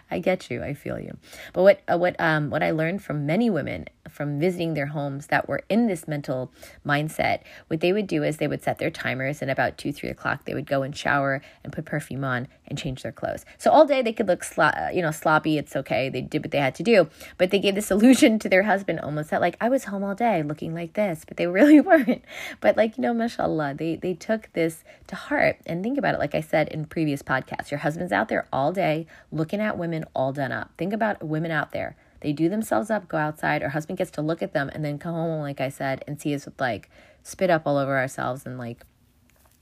I 0.09 0.19
get 0.19 0.49
you. 0.49 0.63
I 0.63 0.73
feel 0.73 0.99
you. 0.99 1.17
But 1.53 1.63
what 1.63 1.81
uh, 1.87 1.97
what 1.97 2.15
um 2.19 2.49
what 2.49 2.63
I 2.63 2.71
learned 2.71 3.03
from 3.03 3.25
many 3.25 3.49
women 3.49 3.85
from 4.09 4.39
visiting 4.39 4.73
their 4.73 4.87
homes 4.87 5.27
that 5.27 5.47
were 5.47 5.63
in 5.69 5.87
this 5.87 6.07
mental 6.07 6.51
mindset, 6.85 7.41
what 7.67 7.79
they 7.79 7.93
would 7.93 8.07
do 8.07 8.23
is 8.23 8.37
they 8.37 8.47
would 8.47 8.63
set 8.63 8.77
their 8.77 8.91
timers, 8.91 9.41
and 9.41 9.51
about 9.51 9.77
two 9.77 9.91
three 9.91 10.09
o'clock 10.09 10.45
they 10.45 10.53
would 10.53 10.65
go 10.65 10.83
and 10.83 10.95
shower 10.95 11.41
and 11.63 11.73
put 11.73 11.85
perfume 11.85 12.23
on 12.23 12.47
and 12.67 12.77
change 12.77 13.03
their 13.03 13.11
clothes. 13.11 13.45
So 13.57 13.71
all 13.71 13.85
day 13.85 14.01
they 14.01 14.13
could 14.13 14.27
look 14.27 14.43
slo- 14.43 14.65
uh, 14.65 14.89
you 14.93 15.01
know 15.01 15.11
sloppy. 15.11 15.57
It's 15.57 15.75
okay. 15.75 16.09
They 16.09 16.21
did 16.21 16.43
what 16.43 16.51
they 16.51 16.59
had 16.59 16.75
to 16.75 16.83
do, 16.83 17.09
but 17.37 17.51
they 17.51 17.59
gave 17.59 17.75
this 17.75 17.91
illusion 17.95 18.39
to 18.39 18.49
their 18.49 18.63
husband 18.63 18.99
almost 18.99 19.29
that 19.29 19.41
like 19.41 19.57
I 19.59 19.69
was 19.69 19.85
home 19.85 20.03
all 20.03 20.15
day 20.15 20.43
looking 20.43 20.73
like 20.73 20.93
this, 20.93 21.23
but 21.27 21.37
they 21.37 21.47
really 21.55 21.79
weren't. 21.79 22.23
But 22.61 22.77
like 22.77 22.97
you 22.97 23.01
know, 23.01 23.13
mashallah, 23.13 23.75
they 23.75 23.95
they 23.95 24.13
took 24.13 24.51
this 24.53 24.83
to 25.07 25.15
heart 25.15 25.57
and 25.65 25.83
think 25.83 25.97
about 25.97 26.15
it. 26.15 26.19
Like 26.19 26.35
I 26.35 26.41
said 26.41 26.67
in 26.69 26.85
previous 26.85 27.21
podcasts, 27.21 27.71
your 27.71 27.79
husband's 27.79 28.11
out 28.11 28.29
there 28.29 28.47
all 28.51 28.71
day 28.71 29.07
looking 29.31 29.59
at 29.59 29.77
women 29.77 30.05
all 30.13 30.31
done 30.33 30.51
up. 30.51 30.71
Think 30.77 30.93
about 30.93 31.23
women 31.23 31.51
out 31.51 31.71
there. 31.71 31.95
They 32.25 32.33
do 32.33 32.49
themselves 32.49 32.89
up, 32.89 33.07
go 33.07 33.17
outside. 33.17 33.61
Our 33.61 33.69
husband 33.69 33.99
gets 33.99 34.09
to 34.11 34.23
look 34.23 34.41
at 34.41 34.51
them 34.51 34.71
and 34.73 34.83
then 34.83 34.97
come 34.97 35.13
home, 35.13 35.41
like 35.41 35.61
I 35.61 35.69
said, 35.69 36.03
and 36.07 36.19
see 36.19 36.33
us 36.33 36.45
with 36.45 36.59
like 36.59 36.89
spit 37.21 37.51
up 37.51 37.67
all 37.67 37.77
over 37.77 37.95
ourselves 37.95 38.47
and 38.47 38.57
like 38.57 38.83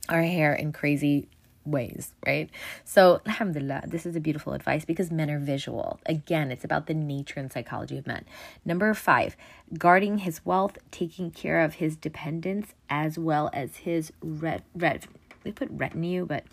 our 0.07 0.21
hair 0.21 0.53
in 0.53 0.71
crazy 0.71 1.27
ways, 1.65 2.13
right? 2.25 2.49
So, 2.85 3.19
alhamdulillah, 3.25 3.83
this 3.87 4.05
is 4.05 4.15
a 4.15 4.21
beautiful 4.21 4.53
advice 4.53 4.85
because 4.85 5.11
men 5.11 5.29
are 5.29 5.39
visual. 5.39 5.99
Again, 6.05 6.51
it's 6.51 6.63
about 6.63 6.87
the 6.87 6.93
nature 6.93 7.37
and 7.37 7.51
psychology 7.51 7.97
of 7.97 8.07
men. 8.07 8.23
Number 8.63 8.93
five, 8.93 9.35
guarding 9.77 10.19
his 10.19 10.45
wealth, 10.45 10.77
taking 10.89 11.31
care 11.31 11.59
of 11.59 11.73
his 11.73 11.97
dependents 11.97 12.75
as 12.89 13.19
well 13.19 13.49
as 13.51 13.75
his 13.75 14.13
red, 14.21 14.63
red, 14.73 15.05
they 15.43 15.51
put 15.51 15.67
retinue, 15.69 16.25
but 16.25 16.45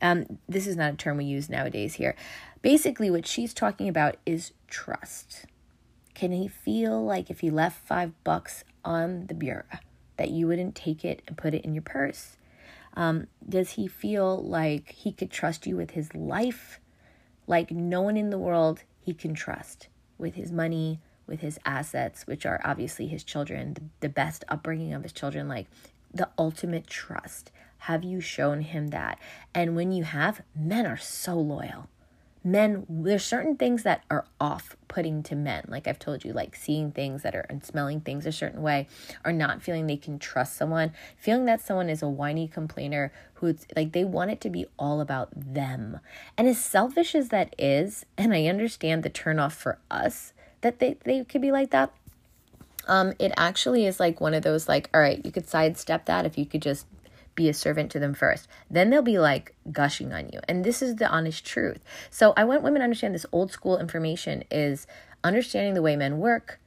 um, 0.00 0.40
this 0.48 0.66
is 0.66 0.76
not 0.76 0.94
a 0.94 0.96
term 0.96 1.18
we 1.18 1.24
use 1.24 1.48
nowadays 1.48 1.94
here. 1.94 2.16
Basically, 2.62 3.12
what 3.12 3.28
she's 3.28 3.54
talking 3.54 3.88
about 3.88 4.16
is 4.26 4.50
trust. 4.66 5.46
Can 6.14 6.32
he 6.32 6.48
feel 6.48 7.04
like 7.04 7.30
if 7.30 7.40
he 7.40 7.50
left 7.50 7.86
five 7.86 8.12
bucks 8.24 8.64
on 8.84 9.26
the 9.26 9.34
bureau, 9.34 9.64
that 10.16 10.30
you 10.30 10.46
wouldn't 10.46 10.74
take 10.74 11.04
it 11.04 11.22
and 11.26 11.36
put 11.36 11.54
it 11.54 11.64
in 11.64 11.74
your 11.74 11.82
purse? 11.82 12.36
Um, 12.94 13.26
does 13.48 13.70
he 13.70 13.86
feel 13.86 14.42
like 14.42 14.92
he 14.92 15.12
could 15.12 15.30
trust 15.30 15.66
you 15.66 15.76
with 15.76 15.92
his 15.92 16.14
life? 16.14 16.80
Like 17.46 17.70
no 17.70 18.02
one 18.02 18.16
in 18.16 18.30
the 18.30 18.38
world 18.38 18.82
he 19.00 19.14
can 19.14 19.34
trust 19.34 19.88
with 20.18 20.34
his 20.34 20.52
money, 20.52 21.00
with 21.26 21.40
his 21.40 21.58
assets, 21.64 22.26
which 22.26 22.44
are 22.44 22.60
obviously 22.64 23.06
his 23.06 23.24
children, 23.24 23.74
the, 23.74 23.82
the 24.00 24.08
best 24.08 24.44
upbringing 24.48 24.92
of 24.92 25.02
his 25.02 25.12
children, 25.12 25.48
like 25.48 25.66
the 26.12 26.28
ultimate 26.38 26.86
trust. 26.86 27.50
Have 27.78 28.04
you 28.04 28.20
shown 28.20 28.60
him 28.60 28.88
that? 28.88 29.18
And 29.54 29.74
when 29.74 29.90
you 29.90 30.04
have, 30.04 30.42
men 30.54 30.86
are 30.86 30.98
so 30.98 31.34
loyal 31.34 31.88
men 32.44 32.86
there's 32.88 33.24
certain 33.24 33.56
things 33.56 33.82
that 33.82 34.04
are 34.10 34.26
off 34.40 34.76
putting 34.88 35.22
to 35.22 35.34
men. 35.34 35.64
Like 35.68 35.86
i've 35.86 35.98
told 35.98 36.24
you 36.24 36.32
like 36.32 36.56
seeing 36.56 36.90
things 36.90 37.22
that 37.22 37.34
are 37.34 37.46
and 37.48 37.64
smelling 37.64 38.00
things 38.00 38.26
a 38.26 38.32
certain 38.32 38.62
way 38.62 38.88
or 39.24 39.32
not 39.32 39.62
feeling 39.62 39.86
they 39.86 39.96
can 39.96 40.18
trust 40.18 40.56
someone. 40.56 40.92
Feeling 41.16 41.44
that 41.46 41.60
someone 41.60 41.88
is 41.88 42.02
a 42.02 42.08
whiny 42.08 42.48
complainer 42.48 43.12
who's 43.34 43.66
like 43.76 43.92
they 43.92 44.04
want 44.04 44.30
it 44.30 44.40
to 44.42 44.50
be 44.50 44.66
all 44.78 45.00
about 45.00 45.28
them. 45.34 46.00
And 46.36 46.48
as 46.48 46.62
selfish 46.62 47.14
as 47.14 47.28
that 47.28 47.54
is 47.58 48.04
and 48.16 48.34
i 48.34 48.46
understand 48.46 49.02
the 49.02 49.10
turnoff 49.10 49.52
for 49.52 49.78
us 49.90 50.32
that 50.60 50.78
they 50.78 50.96
they 51.04 51.24
could 51.24 51.42
be 51.42 51.52
like 51.52 51.70
that 51.70 51.92
um 52.86 53.12
it 53.18 53.32
actually 53.36 53.86
is 53.86 54.00
like 54.00 54.20
one 54.20 54.34
of 54.34 54.42
those 54.42 54.68
like 54.68 54.88
all 54.94 55.00
right 55.00 55.24
you 55.24 55.32
could 55.32 55.48
sidestep 55.48 56.06
that 56.06 56.26
if 56.26 56.38
you 56.38 56.46
could 56.46 56.62
just 56.62 56.86
be 57.34 57.48
a 57.48 57.54
servant 57.54 57.90
to 57.92 57.98
them 57.98 58.14
first. 58.14 58.48
Then 58.70 58.90
they'll 58.90 59.02
be 59.02 59.18
like 59.18 59.54
gushing 59.70 60.12
on 60.12 60.28
you. 60.32 60.40
And 60.48 60.64
this 60.64 60.82
is 60.82 60.96
the 60.96 61.08
honest 61.08 61.44
truth. 61.44 61.80
So 62.10 62.32
I 62.36 62.44
want 62.44 62.62
women 62.62 62.80
to 62.80 62.84
understand 62.84 63.14
this 63.14 63.26
old 63.32 63.52
school 63.52 63.78
information 63.78 64.44
is 64.50 64.86
understanding 65.24 65.74
the 65.74 65.82
way 65.82 65.96
men 65.96 66.18
work, 66.18 66.60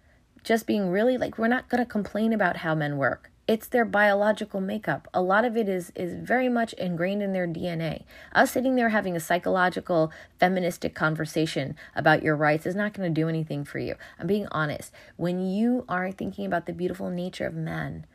just 0.44 0.68
being 0.68 0.90
really 0.90 1.18
like, 1.18 1.38
we're 1.38 1.48
not 1.48 1.70
going 1.70 1.84
to 1.84 1.90
complain 1.90 2.34
about 2.34 2.58
how 2.58 2.76
men 2.76 2.98
work. 2.98 3.32
It's 3.48 3.68
their 3.68 3.86
biological 3.86 4.60
makeup. 4.60 5.08
A 5.14 5.22
lot 5.22 5.46
of 5.46 5.56
it 5.56 5.70
is 5.70 5.92
is 5.96 6.16
very 6.16 6.50
much 6.50 6.74
ingrained 6.74 7.22
in 7.22 7.32
their 7.32 7.48
DNA. 7.48 8.04
Us 8.34 8.50
sitting 8.50 8.74
there 8.76 8.90
having 8.90 9.16
a 9.16 9.20
psychological, 9.20 10.12
feministic 10.40 10.96
conversation 10.96 11.76
about 11.96 12.24
your 12.24 12.36
rights 12.36 12.66
is 12.66 12.74
not 12.74 12.94
going 12.94 13.08
to 13.08 13.22
do 13.22 13.30
anything 13.30 13.64
for 13.64 13.78
you. 13.78 13.94
I'm 14.20 14.26
being 14.26 14.48
honest. 14.50 14.92
When 15.16 15.46
you 15.46 15.86
are 15.88 16.12
thinking 16.12 16.48
about 16.48 16.66
the 16.66 16.74
beautiful 16.74 17.12
nature 17.12 17.46
of 17.46 17.54
men, 17.54 18.08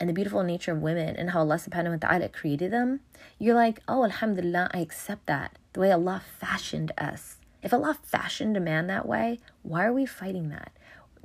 and 0.00 0.08
the 0.08 0.14
beautiful 0.14 0.42
nature 0.42 0.72
of 0.72 0.82
women 0.82 1.16
and 1.16 1.30
how 1.30 1.40
Allah 1.40 1.56
subhanahu 1.56 2.02
wa 2.02 2.08
ta'ala 2.08 2.28
created 2.28 2.70
them, 2.70 3.00
you're 3.38 3.54
like, 3.54 3.80
oh, 3.88 4.04
alhamdulillah, 4.04 4.70
I 4.72 4.78
accept 4.78 5.26
that. 5.26 5.56
The 5.72 5.80
way 5.80 5.92
Allah 5.92 6.22
fashioned 6.38 6.92
us. 6.98 7.36
If 7.62 7.72
Allah 7.72 7.98
fashioned 8.02 8.56
a 8.56 8.60
man 8.60 8.86
that 8.86 9.06
way, 9.06 9.40
why 9.62 9.84
are 9.84 9.92
we 9.92 10.06
fighting 10.06 10.48
that? 10.50 10.72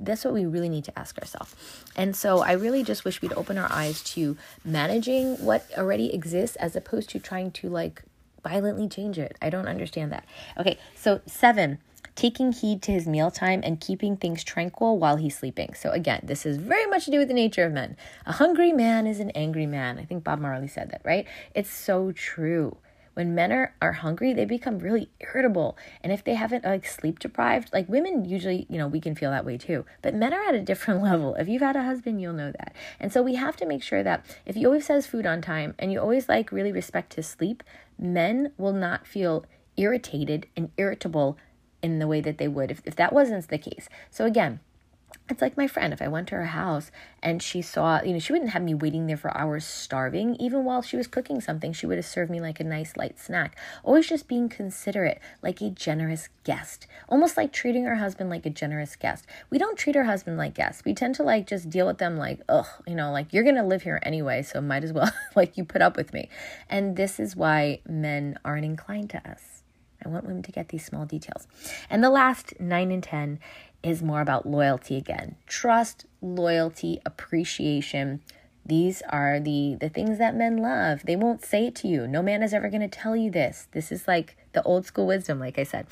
That's 0.00 0.24
what 0.24 0.34
we 0.34 0.44
really 0.44 0.68
need 0.68 0.84
to 0.84 0.98
ask 0.98 1.18
ourselves. 1.18 1.54
And 1.94 2.16
so 2.16 2.40
I 2.40 2.52
really 2.52 2.82
just 2.82 3.04
wish 3.04 3.22
we'd 3.22 3.32
open 3.34 3.58
our 3.58 3.70
eyes 3.70 4.02
to 4.14 4.36
managing 4.64 5.36
what 5.36 5.66
already 5.78 6.12
exists 6.12 6.56
as 6.56 6.74
opposed 6.74 7.10
to 7.10 7.20
trying 7.20 7.52
to 7.52 7.68
like 7.68 8.02
violently 8.42 8.88
change 8.88 9.18
it. 9.18 9.36
I 9.40 9.50
don't 9.50 9.68
understand 9.68 10.12
that. 10.12 10.24
Okay, 10.58 10.78
so 10.96 11.20
seven 11.26 11.78
taking 12.14 12.52
heed 12.52 12.82
to 12.82 12.92
his 12.92 13.06
mealtime, 13.06 13.60
and 13.64 13.80
keeping 13.80 14.16
things 14.16 14.44
tranquil 14.44 14.98
while 14.98 15.16
he's 15.16 15.36
sleeping. 15.36 15.74
So, 15.74 15.90
again, 15.90 16.20
this 16.22 16.46
is 16.46 16.56
very 16.56 16.86
much 16.86 17.04
to 17.06 17.10
do 17.10 17.18
with 17.18 17.28
the 17.28 17.34
nature 17.34 17.64
of 17.64 17.72
men. 17.72 17.96
A 18.26 18.32
hungry 18.32 18.72
man 18.72 19.06
is 19.06 19.20
an 19.20 19.30
angry 19.30 19.66
man. 19.66 19.98
I 19.98 20.04
think 20.04 20.24
Bob 20.24 20.40
Marley 20.40 20.68
said 20.68 20.90
that, 20.90 21.02
right? 21.04 21.26
It's 21.54 21.70
so 21.70 22.12
true. 22.12 22.76
When 23.14 23.34
men 23.34 23.52
are, 23.52 23.74
are 23.80 23.92
hungry, 23.92 24.32
they 24.32 24.44
become 24.44 24.80
really 24.80 25.08
irritable. 25.20 25.78
And 26.02 26.12
if 26.12 26.24
they 26.24 26.34
haven't 26.34 26.64
like 26.64 26.84
sleep 26.84 27.20
deprived, 27.20 27.70
like 27.72 27.88
women 27.88 28.24
usually, 28.24 28.66
you 28.68 28.76
know, 28.76 28.88
we 28.88 29.00
can 29.00 29.14
feel 29.14 29.30
that 29.30 29.44
way 29.44 29.56
too. 29.56 29.84
But 30.02 30.14
men 30.14 30.34
are 30.34 30.42
at 30.42 30.54
a 30.54 30.60
different 30.60 31.02
level. 31.04 31.36
If 31.36 31.48
you've 31.48 31.62
had 31.62 31.76
a 31.76 31.84
husband, 31.84 32.20
you'll 32.20 32.32
know 32.32 32.50
that. 32.50 32.74
And 32.98 33.12
so 33.12 33.22
we 33.22 33.36
have 33.36 33.56
to 33.56 33.66
make 33.66 33.82
sure 33.82 34.02
that 34.02 34.26
if 34.44 34.56
he 34.56 34.66
always 34.66 34.88
has 34.88 35.06
food 35.06 35.26
on 35.26 35.40
time 35.40 35.74
and 35.78 35.92
you 35.92 36.00
always 36.00 36.28
like 36.28 36.50
really 36.50 36.72
respect 36.72 37.14
his 37.14 37.28
sleep, 37.28 37.62
men 37.98 38.52
will 38.58 38.72
not 38.72 39.06
feel 39.06 39.44
irritated 39.76 40.46
and 40.56 40.70
irritable 40.76 41.38
in 41.84 41.98
the 41.98 42.06
way 42.06 42.22
that 42.22 42.38
they 42.38 42.48
would 42.48 42.70
if, 42.70 42.80
if 42.86 42.96
that 42.96 43.12
wasn't 43.12 43.46
the 43.48 43.58
case. 43.58 43.88
So 44.10 44.24
again, 44.24 44.60
it's 45.28 45.42
like 45.42 45.56
my 45.56 45.66
friend. 45.66 45.92
If 45.92 46.02
I 46.02 46.08
went 46.08 46.28
to 46.28 46.34
her 46.34 46.46
house 46.46 46.90
and 47.22 47.42
she 47.42 47.60
saw, 47.62 48.02
you 48.02 48.12
know, 48.12 48.18
she 48.18 48.32
wouldn't 48.32 48.50
have 48.50 48.62
me 48.62 48.74
waiting 48.74 49.06
there 49.06 49.16
for 49.16 49.34
hours 49.36 49.64
starving. 49.64 50.34
Even 50.36 50.64
while 50.64 50.80
she 50.82 50.96
was 50.96 51.06
cooking 51.06 51.40
something, 51.40 51.72
she 51.72 51.86
would 51.86 51.96
have 51.98 52.06
served 52.06 52.30
me 52.30 52.40
like 52.40 52.58
a 52.58 52.64
nice 52.64 52.96
light 52.96 53.18
snack. 53.18 53.58
Always 53.82 54.08
just 54.08 54.28
being 54.28 54.48
considerate, 54.48 55.20
like 55.42 55.60
a 55.60 55.70
generous 55.70 56.30
guest. 56.42 56.86
Almost 57.08 57.36
like 57.36 57.52
treating 57.52 57.84
her 57.84 57.96
husband 57.96 58.28
like 58.28 58.46
a 58.46 58.50
generous 58.50 58.96
guest. 58.96 59.26
We 59.50 59.58
don't 59.58 59.78
treat 59.78 59.96
our 59.96 60.04
husband 60.04 60.38
like 60.38 60.54
guests. 60.54 60.84
We 60.84 60.94
tend 60.94 61.14
to 61.16 61.22
like 61.22 61.46
just 61.46 61.70
deal 61.70 61.86
with 61.86 61.98
them 61.98 62.16
like, 62.16 62.40
ugh, 62.48 62.66
you 62.86 62.94
know, 62.94 63.12
like 63.12 63.32
you're 63.32 63.44
to 63.44 63.62
live 63.62 63.82
here 63.82 64.00
anyway, 64.02 64.42
so 64.42 64.60
might 64.60 64.84
as 64.84 64.92
well 64.92 65.12
like 65.36 65.56
you 65.58 65.64
put 65.64 65.82
up 65.82 65.96
with 65.96 66.14
me. 66.14 66.28
And 66.68 66.96
this 66.96 67.20
is 67.20 67.36
why 67.36 67.80
men 67.86 68.38
aren't 68.42 68.64
inclined 68.64 69.10
to 69.10 69.30
us. 69.30 69.53
I 70.04 70.08
want 70.08 70.26
women 70.26 70.42
to 70.42 70.52
get 70.52 70.68
these 70.68 70.84
small 70.84 71.06
details. 71.06 71.46
And 71.88 72.02
the 72.02 72.10
last 72.10 72.54
nine 72.60 72.90
and 72.90 73.02
10 73.02 73.38
is 73.82 74.02
more 74.02 74.20
about 74.20 74.46
loyalty 74.46 74.96
again 74.96 75.36
trust, 75.46 76.06
loyalty, 76.20 77.00
appreciation. 77.04 78.20
These 78.66 79.02
are 79.10 79.40
the 79.40 79.76
the 79.78 79.90
things 79.90 80.16
that 80.18 80.34
men 80.34 80.56
love. 80.56 81.02
They 81.04 81.16
won't 81.16 81.44
say 81.44 81.66
it 81.66 81.74
to 81.76 81.88
you. 81.88 82.06
No 82.06 82.22
man 82.22 82.42
is 82.42 82.54
ever 82.54 82.70
going 82.70 82.80
to 82.80 82.88
tell 82.88 83.14
you 83.14 83.30
this. 83.30 83.68
This 83.72 83.92
is 83.92 84.08
like 84.08 84.38
the 84.54 84.62
old 84.62 84.86
school 84.86 85.06
wisdom 85.06 85.38
like 85.38 85.58
I 85.58 85.64
said. 85.64 85.86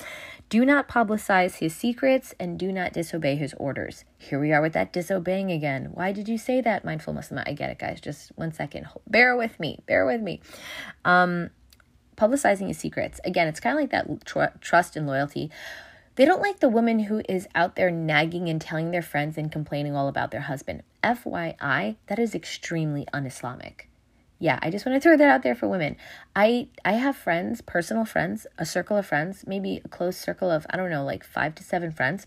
Do 0.48 0.64
not 0.64 0.88
publicize 0.88 1.58
his 1.58 1.74
secrets 1.76 2.34
and 2.40 2.58
do 2.58 2.72
not 2.72 2.94
disobey 2.94 3.36
his 3.36 3.54
orders. 3.58 4.04
Here 4.16 4.40
we 4.40 4.52
are 4.52 4.62
with 4.62 4.72
that 4.72 4.92
disobeying 4.92 5.52
again. 5.52 5.90
Why 5.92 6.12
did 6.12 6.28
you 6.28 6.38
say 6.38 6.62
that, 6.62 6.84
mindful 6.84 7.12
Muslimah? 7.12 7.44
I 7.46 7.52
get 7.52 7.70
it, 7.70 7.78
guys. 7.78 8.00
Just 8.00 8.32
one 8.36 8.52
second. 8.52 8.86
Bear 9.06 9.36
with 9.36 9.60
me. 9.60 9.80
Bear 9.86 10.06
with 10.06 10.22
me. 10.22 10.40
Um, 11.04 11.50
publicizing 12.16 12.68
his 12.68 12.78
secrets. 12.78 13.20
Again, 13.24 13.48
it's 13.48 13.60
kind 13.60 13.76
of 13.76 13.80
like 13.80 13.90
that 13.90 14.24
tr- 14.24 14.58
trust 14.60 14.96
and 14.96 15.06
loyalty. 15.06 15.50
They 16.14 16.24
don't 16.24 16.42
like 16.42 16.60
the 16.60 16.68
woman 16.68 17.00
who 17.00 17.22
is 17.28 17.48
out 17.54 17.74
there 17.76 17.90
nagging 17.90 18.48
and 18.48 18.60
telling 18.60 18.90
their 18.90 19.02
friends 19.02 19.38
and 19.38 19.50
complaining 19.50 19.96
all 19.96 20.08
about 20.08 20.30
their 20.30 20.42
husband. 20.42 20.82
FYI, 21.02 21.96
that 22.06 22.18
is 22.18 22.34
extremely 22.34 23.06
un 23.12 23.24
Islamic. 23.24 23.88
Yeah, 24.38 24.58
I 24.60 24.70
just 24.70 24.84
want 24.84 24.96
to 24.96 25.00
throw 25.00 25.16
that 25.16 25.28
out 25.28 25.42
there 25.42 25.54
for 25.54 25.68
women. 25.68 25.96
I 26.34 26.68
I 26.84 26.92
have 26.94 27.16
friends, 27.16 27.60
personal 27.60 28.04
friends, 28.04 28.46
a 28.58 28.66
circle 28.66 28.96
of 28.96 29.06
friends, 29.06 29.44
maybe 29.46 29.80
a 29.84 29.88
close 29.88 30.16
circle 30.16 30.50
of 30.50 30.66
I 30.68 30.76
don't 30.76 30.90
know, 30.90 31.04
like 31.04 31.24
5 31.24 31.54
to 31.54 31.62
7 31.62 31.92
friends. 31.92 32.26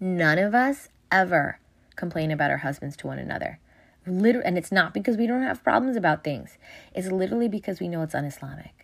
None 0.00 0.38
of 0.38 0.54
us 0.54 0.88
ever 1.10 1.60
complain 1.96 2.30
about 2.30 2.50
our 2.50 2.58
husbands 2.58 2.96
to 2.96 3.06
one 3.06 3.18
another. 3.18 3.60
Literally, 4.06 4.46
and 4.46 4.58
it's 4.58 4.72
not 4.72 4.92
because 4.92 5.16
we 5.16 5.26
don't 5.26 5.42
have 5.42 5.62
problems 5.62 5.96
about 5.96 6.24
things. 6.24 6.58
It's 6.94 7.08
literally 7.08 7.48
because 7.48 7.80
we 7.80 7.88
know 7.88 8.02
it's 8.02 8.14
un-Islamic. 8.14 8.79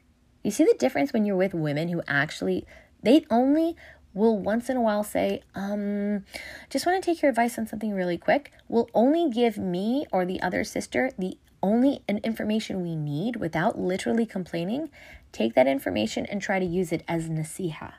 You 0.46 0.52
see 0.52 0.62
the 0.62 0.76
difference 0.78 1.12
when 1.12 1.26
you're 1.26 1.34
with 1.34 1.54
women 1.54 1.88
who 1.88 2.02
actually, 2.06 2.64
they 3.02 3.26
only 3.32 3.74
will 4.14 4.38
once 4.38 4.70
in 4.70 4.76
a 4.76 4.80
while 4.80 5.02
say, 5.02 5.42
um, 5.56 6.24
just 6.70 6.86
want 6.86 7.02
to 7.02 7.04
take 7.04 7.20
your 7.20 7.30
advice 7.30 7.58
on 7.58 7.66
something 7.66 7.92
really 7.92 8.16
quick. 8.16 8.52
Will 8.68 8.88
only 8.94 9.28
give 9.28 9.58
me 9.58 10.06
or 10.12 10.24
the 10.24 10.40
other 10.40 10.62
sister 10.62 11.10
the 11.18 11.36
only 11.64 12.04
information 12.08 12.84
we 12.84 12.94
need 12.94 13.34
without 13.34 13.76
literally 13.76 14.24
complaining, 14.24 14.88
take 15.32 15.54
that 15.54 15.66
information 15.66 16.24
and 16.26 16.40
try 16.40 16.60
to 16.60 16.64
use 16.64 16.92
it 16.92 17.02
as 17.08 17.28
nasiha 17.28 17.94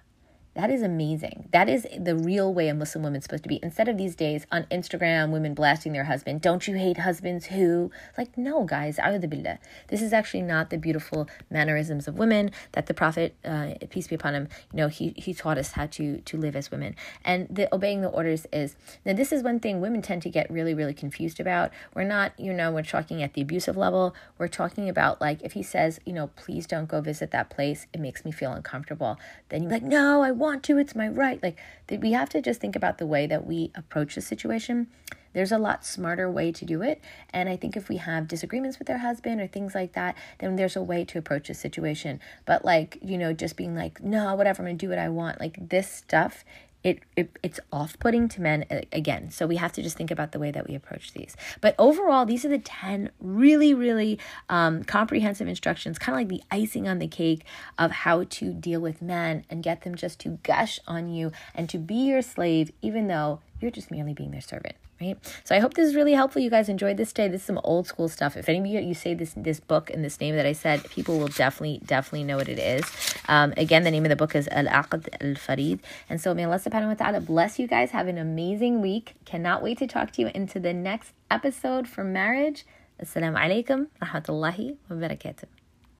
that 0.57 0.71
is 0.71 0.81
amazing. 0.81 1.47
That 1.51 1.69
is 1.69 1.85
the 1.95 2.15
real 2.15 2.51
way 2.51 2.67
a 2.67 2.73
Muslim 2.73 3.03
woman's 3.03 3.25
supposed 3.25 3.43
to 3.43 3.49
be. 3.49 3.59
Instead 3.61 3.87
of 3.87 3.95
these 3.95 4.15
days 4.15 4.47
on 4.51 4.63
Instagram, 4.71 5.29
women 5.29 5.53
blasting 5.53 5.93
their 5.93 6.05
husband, 6.05 6.41
don't 6.41 6.67
you 6.67 6.73
hate 6.73 6.97
husbands 6.97 7.45
who? 7.45 7.91
Like, 8.17 8.35
no, 8.35 8.63
guys, 8.63 8.97
billah. 8.97 9.59
This 9.89 10.01
is 10.01 10.13
actually 10.13 10.41
not 10.41 10.71
the 10.71 10.79
beautiful 10.79 11.29
mannerisms 11.51 12.07
of 12.07 12.17
women 12.17 12.49
that 12.71 12.87
the 12.87 12.95
Prophet, 12.95 13.35
uh, 13.45 13.75
peace 13.91 14.07
be 14.07 14.15
upon 14.15 14.33
him, 14.33 14.47
you 14.73 14.77
know, 14.77 14.87
he, 14.87 15.13
he 15.15 15.31
taught 15.31 15.59
us 15.59 15.73
how 15.73 15.85
to, 15.85 16.21
to 16.21 16.37
live 16.37 16.55
as 16.55 16.71
women. 16.71 16.95
And 17.23 17.47
the 17.51 17.71
obeying 17.71 18.01
the 18.01 18.09
orders 18.09 18.47
is, 18.51 18.75
now 19.05 19.13
this 19.13 19.31
is 19.31 19.43
one 19.43 19.59
thing 19.59 19.79
women 19.79 20.01
tend 20.01 20.23
to 20.23 20.29
get 20.31 20.49
really, 20.49 20.73
really 20.73 20.95
confused 20.95 21.39
about. 21.39 21.69
We're 21.93 22.03
not, 22.03 22.33
you 22.39 22.51
know, 22.51 22.71
we're 22.71 22.81
talking 22.81 23.21
at 23.21 23.35
the 23.35 23.41
abusive 23.41 23.77
level. 23.77 24.15
We're 24.39 24.47
talking 24.47 24.89
about 24.89 25.21
like, 25.21 25.43
if 25.43 25.53
he 25.53 25.61
says, 25.61 25.99
you 26.03 26.13
know, 26.13 26.31
please 26.35 26.65
don't 26.65 26.87
go 26.87 26.99
visit 26.99 27.29
that 27.29 27.51
place, 27.51 27.85
it 27.93 27.99
makes 27.99 28.25
me 28.25 28.31
feel 28.31 28.53
uncomfortable. 28.53 29.19
Then 29.49 29.61
you're 29.61 29.71
like, 29.71 29.83
no, 29.83 30.23
I 30.23 30.31
want 30.31 30.46
want 30.47 30.63
to, 30.63 30.77
it's 30.77 30.95
my 30.95 31.07
right. 31.07 31.41
Like 31.43 31.57
we 31.89 32.13
have 32.13 32.29
to 32.29 32.41
just 32.41 32.61
think 32.61 32.75
about 32.75 32.97
the 32.97 33.05
way 33.05 33.27
that 33.27 33.45
we 33.45 33.71
approach 33.75 34.15
the 34.15 34.21
situation. 34.21 34.87
There's 35.33 35.51
a 35.51 35.57
lot 35.57 35.85
smarter 35.85 36.31
way 36.31 36.51
to 36.53 36.65
do 36.65 36.81
it. 36.81 36.99
And 37.31 37.47
I 37.47 37.57
think 37.57 37.77
if 37.77 37.89
we 37.89 37.97
have 37.97 38.27
disagreements 38.27 38.79
with 38.79 38.89
our 38.89 38.97
husband 38.97 39.39
or 39.39 39.45
things 39.45 39.75
like 39.75 39.93
that, 39.93 40.15
then 40.39 40.55
there's 40.55 40.75
a 40.75 40.81
way 40.81 41.05
to 41.05 41.19
approach 41.19 41.49
the 41.49 41.53
situation. 41.53 42.19
But 42.45 42.65
like, 42.65 42.97
you 43.01 43.17
know, 43.17 43.33
just 43.33 43.57
being 43.57 43.75
like, 43.75 44.01
no, 44.01 44.33
whatever, 44.35 44.61
I'm 44.61 44.67
gonna 44.67 44.77
do 44.77 44.89
what 44.89 44.97
I 44.97 45.09
want. 45.09 45.39
Like 45.39 45.69
this 45.69 45.91
stuff 45.91 46.43
it, 46.87 46.99
it 47.17 47.37
it's 47.43 47.59
off-putting 47.73 48.29
to 48.29 48.41
men 48.41 48.65
again 48.93 49.29
so 49.29 49.45
we 49.45 49.57
have 49.57 49.73
to 49.73 49.83
just 49.83 49.97
think 49.97 50.09
about 50.09 50.31
the 50.31 50.39
way 50.39 50.51
that 50.51 50.67
we 50.69 50.73
approach 50.73 51.11
these. 51.11 51.35
But 51.59 51.75
overall 51.77 52.25
these 52.25 52.45
are 52.45 52.49
the 52.49 52.59
10 52.59 53.11
really 53.19 53.73
really 53.73 54.17
um, 54.47 54.85
comprehensive 54.85 55.49
instructions 55.49 55.99
kind 55.99 56.15
of 56.15 56.19
like 56.21 56.29
the 56.29 56.47
icing 56.49 56.87
on 56.87 56.99
the 56.99 57.07
cake 57.07 57.43
of 57.77 57.91
how 57.91 58.23
to 58.23 58.53
deal 58.53 58.79
with 58.79 59.01
men 59.01 59.43
and 59.49 59.61
get 59.61 59.81
them 59.81 59.95
just 59.95 60.19
to 60.21 60.39
gush 60.43 60.79
on 60.87 61.09
you 61.09 61.33
and 61.53 61.69
to 61.69 61.77
be 61.77 61.95
your 61.95 62.21
slave 62.21 62.71
even 62.81 63.07
though 63.07 63.41
you're 63.59 63.71
just 63.71 63.91
merely 63.91 64.13
being 64.13 64.31
their 64.31 64.39
servant 64.39 64.75
right? 65.01 65.17
So 65.43 65.55
I 65.55 65.59
hope 65.59 65.73
this 65.73 65.87
is 65.87 65.95
really 65.95 66.13
helpful. 66.13 66.41
You 66.41 66.49
guys 66.49 66.69
enjoyed 66.69 66.97
this 66.97 67.13
day. 67.13 67.27
This 67.27 67.41
is 67.41 67.47
some 67.47 67.59
old 67.63 67.87
school 67.87 68.09
stuff. 68.09 68.37
If 68.37 68.49
any 68.49 68.59
of 68.59 68.65
you 68.65 68.79
you 68.79 68.93
say 68.93 69.13
this 69.13 69.33
this 69.35 69.59
book 69.59 69.89
and 69.89 70.03
this 70.03 70.19
name 70.19 70.35
that 70.35 70.45
I 70.45 70.53
said, 70.53 70.83
people 70.89 71.19
will 71.19 71.27
definitely 71.27 71.81
definitely 71.85 72.23
know 72.23 72.37
what 72.37 72.49
it 72.49 72.59
is. 72.59 72.83
Um, 73.27 73.53
again, 73.57 73.83
the 73.83 73.91
name 73.91 74.05
of 74.05 74.09
the 74.09 74.15
book 74.15 74.35
is 74.35 74.47
Al 74.49 74.65
Aqd 74.65 75.09
Al 75.21 75.35
Farid. 75.35 75.79
And 76.09 76.21
so 76.21 76.33
may 76.33 76.45
Allah 76.45 76.59
Subhanahu 76.59 76.97
wa 76.97 77.05
Taala 77.05 77.25
bless 77.25 77.59
you 77.59 77.67
guys. 77.67 77.91
Have 77.91 78.07
an 78.07 78.17
amazing 78.17 78.81
week. 78.81 79.15
Cannot 79.25 79.61
wait 79.61 79.77
to 79.79 79.87
talk 79.87 80.11
to 80.13 80.21
you 80.21 80.31
into 80.33 80.59
the 80.59 80.73
next 80.73 81.13
episode 81.29 81.87
for 81.87 82.03
marriage. 82.03 82.65
Assalamu 83.01 83.37
alaikum 83.37 83.87
rahmatullahi 84.01 84.77
wa 84.89 84.95
barakatuh. 84.95 85.56